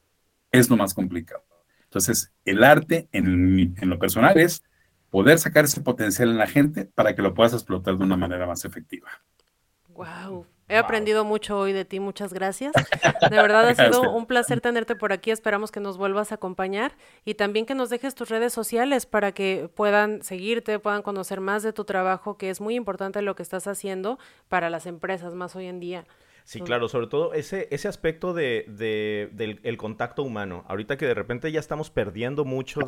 es 0.51 0.69
lo 0.69 0.77
más 0.77 0.93
complicado. 0.93 1.43
Entonces, 1.85 2.31
el 2.45 2.63
arte 2.63 3.07
en, 3.13 3.75
en 3.75 3.89
lo 3.89 3.97
personal 3.97 4.37
es 4.37 4.63
poder 5.09 5.39
sacar 5.39 5.65
ese 5.65 5.81
potencial 5.81 6.29
en 6.29 6.37
la 6.37 6.47
gente 6.47 6.85
para 6.85 7.15
que 7.15 7.23
lo 7.23 7.33
puedas 7.33 7.53
explotar 7.53 7.97
de 7.97 8.03
una 8.03 8.17
manera 8.17 8.45
más 8.45 8.65
efectiva. 8.65 9.09
Wow, 9.95 10.45
He 10.69 10.75
aprendido 10.75 11.23
mucho 11.23 11.57
hoy 11.57 11.71
de 11.71 11.85
ti, 11.85 12.01
muchas 12.01 12.33
gracias. 12.33 12.73
De 12.73 13.35
verdad 13.37 13.69
ha 13.69 13.75
sido 13.85 14.11
un 14.11 14.25
placer 14.25 14.59
tenerte 14.59 14.95
por 14.95 15.13
aquí. 15.13 15.31
Esperamos 15.31 15.71
que 15.71 15.79
nos 15.79 15.97
vuelvas 15.97 16.31
a 16.31 16.35
acompañar 16.35 16.91
y 17.23 17.35
también 17.35 17.65
que 17.65 17.73
nos 17.73 17.89
dejes 17.89 18.15
tus 18.15 18.27
redes 18.27 18.51
sociales 18.51 19.05
para 19.05 19.31
que 19.31 19.69
puedan 19.73 20.23
seguirte, 20.23 20.79
puedan 20.79 21.03
conocer 21.03 21.39
más 21.39 21.63
de 21.63 21.71
tu 21.71 21.85
trabajo, 21.85 22.37
que 22.37 22.49
es 22.49 22.59
muy 22.59 22.75
importante 22.75 23.21
lo 23.21 23.35
que 23.35 23.43
estás 23.43 23.65
haciendo 23.67 24.19
para 24.49 24.69
las 24.69 24.85
empresas 24.87 25.35
más 25.35 25.55
hoy 25.55 25.67
en 25.67 25.79
día. 25.79 26.05
Sí, 26.47 26.61
claro, 26.61 26.87
sobre 26.87 27.07
todo 27.07 27.33
ese, 27.33 27.67
ese 27.71 27.89
aspecto 27.89 28.33
de, 28.33 28.63
del 29.33 29.59
el 29.63 29.75
contacto 29.75 30.23
humano. 30.23 30.63
Ahorita 30.69 30.95
que 30.95 31.05
de 31.05 31.13
repente 31.13 31.51
ya 31.51 31.59
estamos 31.59 31.89
perdiendo 31.89 32.45
mucho 32.45 32.79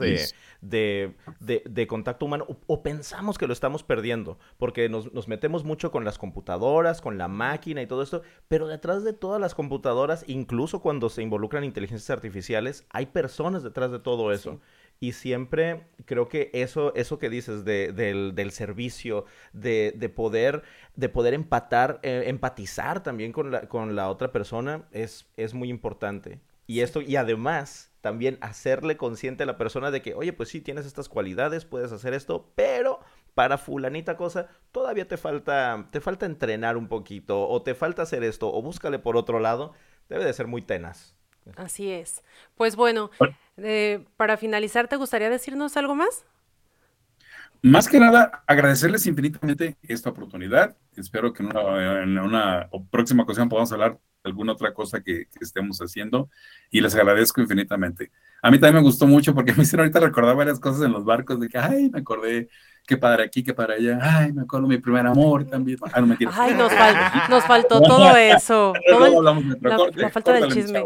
de, 0.61 1.13
de, 1.41 1.87
contacto 1.87 2.25
humano 2.25 2.47
o, 2.67 2.81
pensamos 2.83 3.37
que 3.37 3.47
lo 3.47 3.51
estamos 3.51 3.83
perdiendo 3.83 4.39
porque 4.57 4.87
nos, 4.87 5.11
nos, 5.11 5.27
metemos 5.27 5.65
mucho 5.65 5.91
con 5.91 6.05
las 6.05 6.17
computadoras, 6.17 7.01
con 7.01 7.17
la 7.17 7.27
máquina 7.27 7.81
y 7.81 7.87
todo 7.87 8.01
esto, 8.01 8.21
pero 8.47 8.65
detrás 8.69 9.03
de 9.03 9.11
todas 9.11 9.41
las 9.41 9.55
computadoras, 9.55 10.23
incluso 10.27 10.79
cuando 10.79 11.09
se 11.09 11.21
involucran 11.21 11.65
inteligencias 11.65 12.11
artificiales, 12.11 12.85
hay 12.91 13.07
personas 13.07 13.61
detrás 13.61 13.91
de 13.91 13.99
todo 13.99 14.31
eso. 14.31 14.61
Y 14.99 15.13
siempre 15.13 15.87
creo 16.05 16.27
que 16.27 16.49
eso, 16.53 16.93
eso 16.95 17.19
que 17.19 17.29
dices 17.29 17.63
de, 17.63 17.93
del, 17.93 18.35
del, 18.35 18.51
servicio, 18.51 19.25
de, 19.53 19.93
de, 19.95 20.09
poder, 20.09 20.63
de 20.95 21.07
poder 21.07 21.33
empatar, 21.33 21.99
eh, 22.03 22.23
empatizar 22.27 23.01
también 23.01 23.31
con 23.31 23.51
la, 23.51 23.69
con 23.69 23.95
la 23.95 24.09
otra 24.09 24.31
persona, 24.33 24.87
es, 24.91 25.29
es 25.37 25.53
muy 25.53 25.69
importante. 25.69 26.41
Y 26.67 26.81
esto, 26.81 27.01
y 27.01 27.15
además, 27.15 27.91
también 28.01 28.37
hacerle 28.41 28.97
consciente 28.97 29.43
a 29.43 29.45
la 29.45 29.57
persona 29.57 29.89
de 29.89 30.01
que, 30.01 30.13
oye, 30.13 30.33
pues 30.33 30.49
sí, 30.49 30.61
tienes 30.61 30.85
estas 30.85 31.09
cualidades, 31.09 31.65
puedes 31.65 31.91
hacer 31.91 32.13
esto, 32.13 32.51
pero 32.55 32.99
para 33.33 33.57
fulanita 33.57 34.17
cosa, 34.17 34.49
todavía 34.71 35.07
te 35.07 35.17
falta, 35.17 35.87
te 35.91 36.01
falta 36.01 36.25
entrenar 36.25 36.77
un 36.77 36.87
poquito, 36.87 37.47
o 37.47 37.61
te 37.63 37.73
falta 37.73 38.01
hacer 38.01 38.23
esto, 38.23 38.53
o 38.53 38.61
búscale 38.61 38.99
por 38.99 39.17
otro 39.17 39.39
lado, 39.39 39.73
debe 40.09 40.25
de 40.25 40.33
ser 40.33 40.47
muy 40.47 40.61
tenaz. 40.61 41.18
Así 41.55 41.91
es. 41.91 42.23
Pues 42.55 42.75
bueno, 42.75 43.11
eh, 43.57 44.05
para 44.17 44.37
finalizar, 44.37 44.87
¿te 44.87 44.95
gustaría 44.95 45.29
decirnos 45.29 45.77
algo 45.77 45.95
más? 45.95 46.25
Más 47.61 47.89
que 47.89 47.99
nada, 47.99 48.43
agradecerles 48.47 49.05
infinitamente 49.05 49.75
esta 49.83 50.09
oportunidad. 50.09 50.77
Espero 50.95 51.33
que 51.33 51.43
en 51.43 52.17
una, 52.17 52.69
próxima 52.89 53.23
ocasión 53.23 53.49
podamos 53.49 53.71
hablar 53.73 53.99
alguna 54.23 54.53
otra 54.53 54.73
cosa 54.73 55.01
que, 55.01 55.25
que, 55.25 55.39
estemos 55.41 55.79
haciendo 55.79 56.29
y 56.69 56.81
les 56.81 56.95
agradezco 56.95 57.41
infinitamente. 57.41 58.11
A 58.41 58.51
mí 58.51 58.59
también 58.59 58.75
me 58.75 58.81
gustó 58.81 59.07
mucho 59.07 59.33
porque 59.33 59.53
me 59.57 59.63
hicieron 59.63 59.85
ahorita 59.85 59.99
recordar 59.99 60.35
varias 60.35 60.59
cosas 60.59 60.83
en 60.83 60.91
los 60.91 61.05
barcos 61.05 61.39
de 61.39 61.49
que, 61.49 61.57
ay, 61.57 61.89
me 61.89 61.99
acordé 61.99 62.49
qué 62.89 62.97
padre 62.97 63.23
aquí, 63.23 63.43
qué 63.43 63.53
padre 63.53 63.75
allá. 63.75 63.99
Ay, 64.01 64.33
me 64.33 64.41
acuerdo 64.41 64.67
mi 64.67 64.79
primer 64.79 65.05
amor 65.05 65.45
también. 65.45 65.77
Ah, 65.93 66.01
no, 66.01 66.07
mentira. 66.07 66.31
Ay, 66.33 66.55
nos, 66.55 66.71
nos 67.29 67.45
faltó 67.45 67.79
todo 67.81 68.17
eso. 68.17 68.73
Todo 68.89 69.21
la, 69.21 70.09
falta 70.09 70.33
del 70.33 70.51
chisme. 70.51 70.83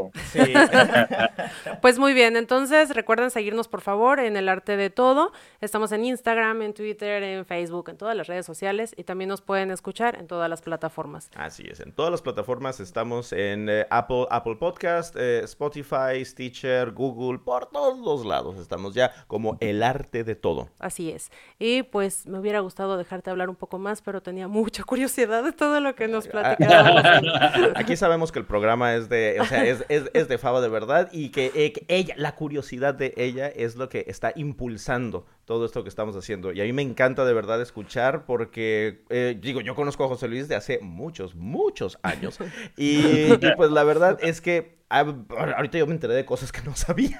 pues 1.81 1.97
muy 1.99 2.13
bien, 2.13 2.35
entonces 2.35 2.93
recuerden 2.93 3.31
seguirnos 3.31 3.69
por 3.69 3.79
favor 3.79 4.19
en 4.19 4.35
el 4.35 4.49
arte 4.49 4.75
de 4.75 4.89
todo. 4.89 5.31
Estamos 5.61 5.93
en 5.93 6.03
Instagram, 6.03 6.61
en 6.61 6.73
Twitter, 6.73 7.23
en 7.23 7.45
Facebook, 7.45 7.89
en 7.89 7.97
todas 7.97 8.17
las 8.17 8.27
redes 8.27 8.45
sociales 8.45 8.93
y 8.97 9.05
también 9.05 9.29
nos 9.29 9.41
pueden 9.41 9.71
escuchar 9.71 10.15
en 10.19 10.27
todas 10.27 10.49
las 10.49 10.61
plataformas. 10.61 11.29
Así 11.35 11.63
es, 11.69 11.79
en 11.79 11.93
todas 11.93 12.11
las 12.11 12.21
plataformas 12.21 12.81
estamos 12.81 13.22
en 13.31 13.69
eh, 13.69 13.85
Apple, 13.89 14.25
Apple 14.29 14.55
Podcast, 14.55 15.15
eh, 15.17 15.41
Spotify, 15.43 16.23
Stitcher, 16.23 16.91
Google, 16.91 17.39
por 17.39 17.67
todos 17.67 17.99
los 17.99 18.25
lados 18.25 18.57
estamos 18.57 18.93
ya 18.93 19.13
como 19.27 19.57
el 19.59 19.83
arte 19.83 20.23
de 20.23 20.35
todo. 20.35 20.69
Así 20.79 21.11
es. 21.11 21.31
Y 21.59 21.83
pues 21.83 22.25
me 22.25 22.39
hubiera 22.39 22.59
gustado 22.59 22.97
dejarte 22.97 23.29
hablar 23.29 23.49
un 23.49 23.55
poco 23.55 23.79
más, 23.79 24.01
pero 24.01 24.21
tenía 24.21 24.47
mucha 24.47 24.83
curiosidad 24.85 25.43
de 25.43 25.51
todo 25.51 25.79
lo 25.79 25.95
que 25.95 26.07
nos 26.07 26.27
platicabas. 26.27 27.21
Aquí 27.75 27.95
sabemos 27.95 28.31
que 28.31 28.39
el 28.39 28.45
programa 28.45 28.95
es 28.95 29.09
de, 29.09 29.37
o 29.39 29.45
sea, 29.45 29.63
es, 29.63 29.83
es, 29.89 30.27
de 30.27 30.37
Fava 30.37 30.61
de 30.61 30.69
verdad 30.69 31.09
y 31.11 31.29
que, 31.29 31.51
eh, 31.55 31.73
ella, 31.87 32.15
la 32.17 32.35
curiosidad 32.35 32.93
de 32.93 33.13
ella 33.17 33.47
es 33.47 33.75
lo 33.75 33.89
que 33.89 34.05
está 34.07 34.31
impulsando 34.35 35.25
todo 35.45 35.65
esto 35.65 35.83
que 35.83 35.89
estamos 35.89 36.15
haciendo. 36.15 36.53
Y 36.53 36.61
a 36.61 36.63
mí 36.63 36.73
me 36.73 36.81
encanta 36.81 37.25
de 37.25 37.33
verdad 37.33 37.61
escuchar 37.61 38.25
porque, 38.25 39.03
eh, 39.09 39.37
digo, 39.39 39.61
yo 39.61 39.75
conozco 39.75 40.05
a 40.05 40.07
José 40.07 40.27
Luis 40.27 40.47
de 40.47 40.55
hace 40.55 40.79
muchos, 40.79 41.35
muchos 41.35 41.99
años. 42.01 42.39
y, 42.77 43.35
pues 43.57 43.71
la 43.71 43.83
verdad 43.83 44.17
es 44.21 44.41
que 44.41 44.77
ah, 44.89 45.13
ahorita 45.57 45.77
yo 45.77 45.87
me 45.87 45.93
enteré 45.93 46.13
de 46.13 46.25
cosas 46.25 46.51
que 46.51 46.61
no 46.61 46.75
sabía. 46.75 47.19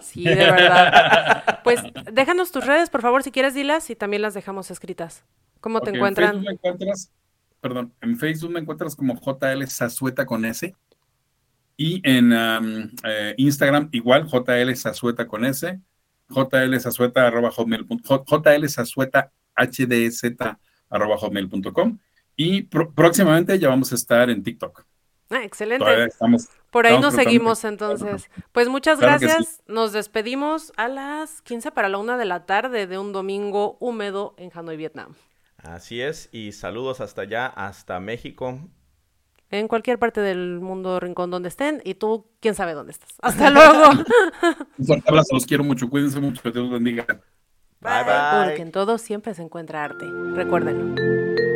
Sí, 0.00 0.24
de 0.24 0.34
verdad. 0.34 1.44
Pues 1.62 1.80
déjanos 2.12 2.50
tus 2.50 2.66
redes, 2.66 2.90
por 2.90 3.02
favor, 3.02 3.22
si 3.22 3.30
quieres, 3.30 3.54
dilas 3.54 3.88
y 3.88 3.94
también 3.94 4.20
las 4.20 4.34
dejamos 4.34 4.72
escritas. 4.72 5.24
¿Cómo 5.60 5.80
te 5.80 5.90
encuentran? 5.90 6.38
En 6.38 6.54
encuentras, 6.54 7.12
perdón, 7.60 7.92
en 8.00 8.18
Facebook 8.18 8.50
me 8.50 8.58
encuentras 8.58 8.96
como 8.96 9.14
JL 9.14 9.64
Sazueta 9.68 10.26
con 10.26 10.44
S. 10.44 10.74
Y 11.76 12.00
en 12.02 12.32
eh, 13.04 13.34
Instagram 13.36 13.90
igual, 13.92 14.26
JL 14.26 14.74
Sazueta 14.74 15.28
con 15.28 15.44
S. 15.44 15.80
JL 16.28 16.78
Sazueta 16.78 17.26
arroba 17.26 17.50
hotmail, 17.50 17.86
JL 17.86 18.68
Sazueta 18.68 19.32
HDZ 19.56 20.32
arroba 20.90 21.16
hotmail.com. 21.16 21.98
Y 22.36 22.62
próximamente 22.62 23.58
ya 23.58 23.68
vamos 23.68 23.92
a 23.92 23.94
estar 23.94 24.30
en 24.30 24.42
TikTok. 24.42 24.84
Ah, 25.30 25.44
excelente. 25.44 25.84
Por 26.70 26.86
ahí 26.86 26.98
nos 27.00 27.14
seguimos 27.14 27.64
entonces. 27.64 28.30
Pues 28.52 28.68
muchas 28.68 29.00
gracias. 29.00 29.62
Nos 29.66 29.92
despedimos 29.92 30.72
a 30.76 30.88
las 30.88 31.40
15 31.42 31.72
para 31.72 31.88
la 31.88 31.98
una 31.98 32.16
de 32.16 32.26
la 32.26 32.44
tarde 32.44 32.86
de 32.86 32.98
un 32.98 33.12
domingo 33.12 33.76
húmedo 33.80 34.34
en 34.36 34.50
Hanoi, 34.54 34.76
Vietnam. 34.76 35.14
Así 35.56 36.02
es, 36.02 36.28
y 36.32 36.52
saludos 36.52 37.00
hasta 37.00 37.22
allá, 37.22 37.46
hasta 37.46 38.00
México. 38.00 38.58
En 39.52 39.68
cualquier 39.68 39.98
parte 39.98 40.22
del 40.22 40.60
mundo, 40.60 40.98
rincón 40.98 41.30
donde 41.30 41.50
estén, 41.50 41.82
y 41.84 41.94
tú, 41.94 42.26
quién 42.40 42.54
sabe 42.54 42.72
dónde 42.72 42.92
estás. 42.92 43.10
Hasta 43.20 43.50
luego. 43.50 43.90
Un 44.78 44.86
fuerte 44.86 45.04
abrazo, 45.08 45.34
los 45.34 45.44
quiero 45.44 45.62
mucho, 45.62 45.90
cuídense 45.90 46.18
mucho, 46.20 46.42
que 46.42 46.50
Dios 46.50 46.64
los 46.64 46.72
bendiga. 46.72 47.06
Bye, 47.80 48.04
bye. 48.04 48.46
Porque 48.46 48.62
en 48.62 48.72
todo 48.72 48.96
siempre 48.96 49.34
se 49.34 49.42
encuentra 49.42 49.84
arte. 49.84 50.06
Recuérdenlo. 50.34 51.51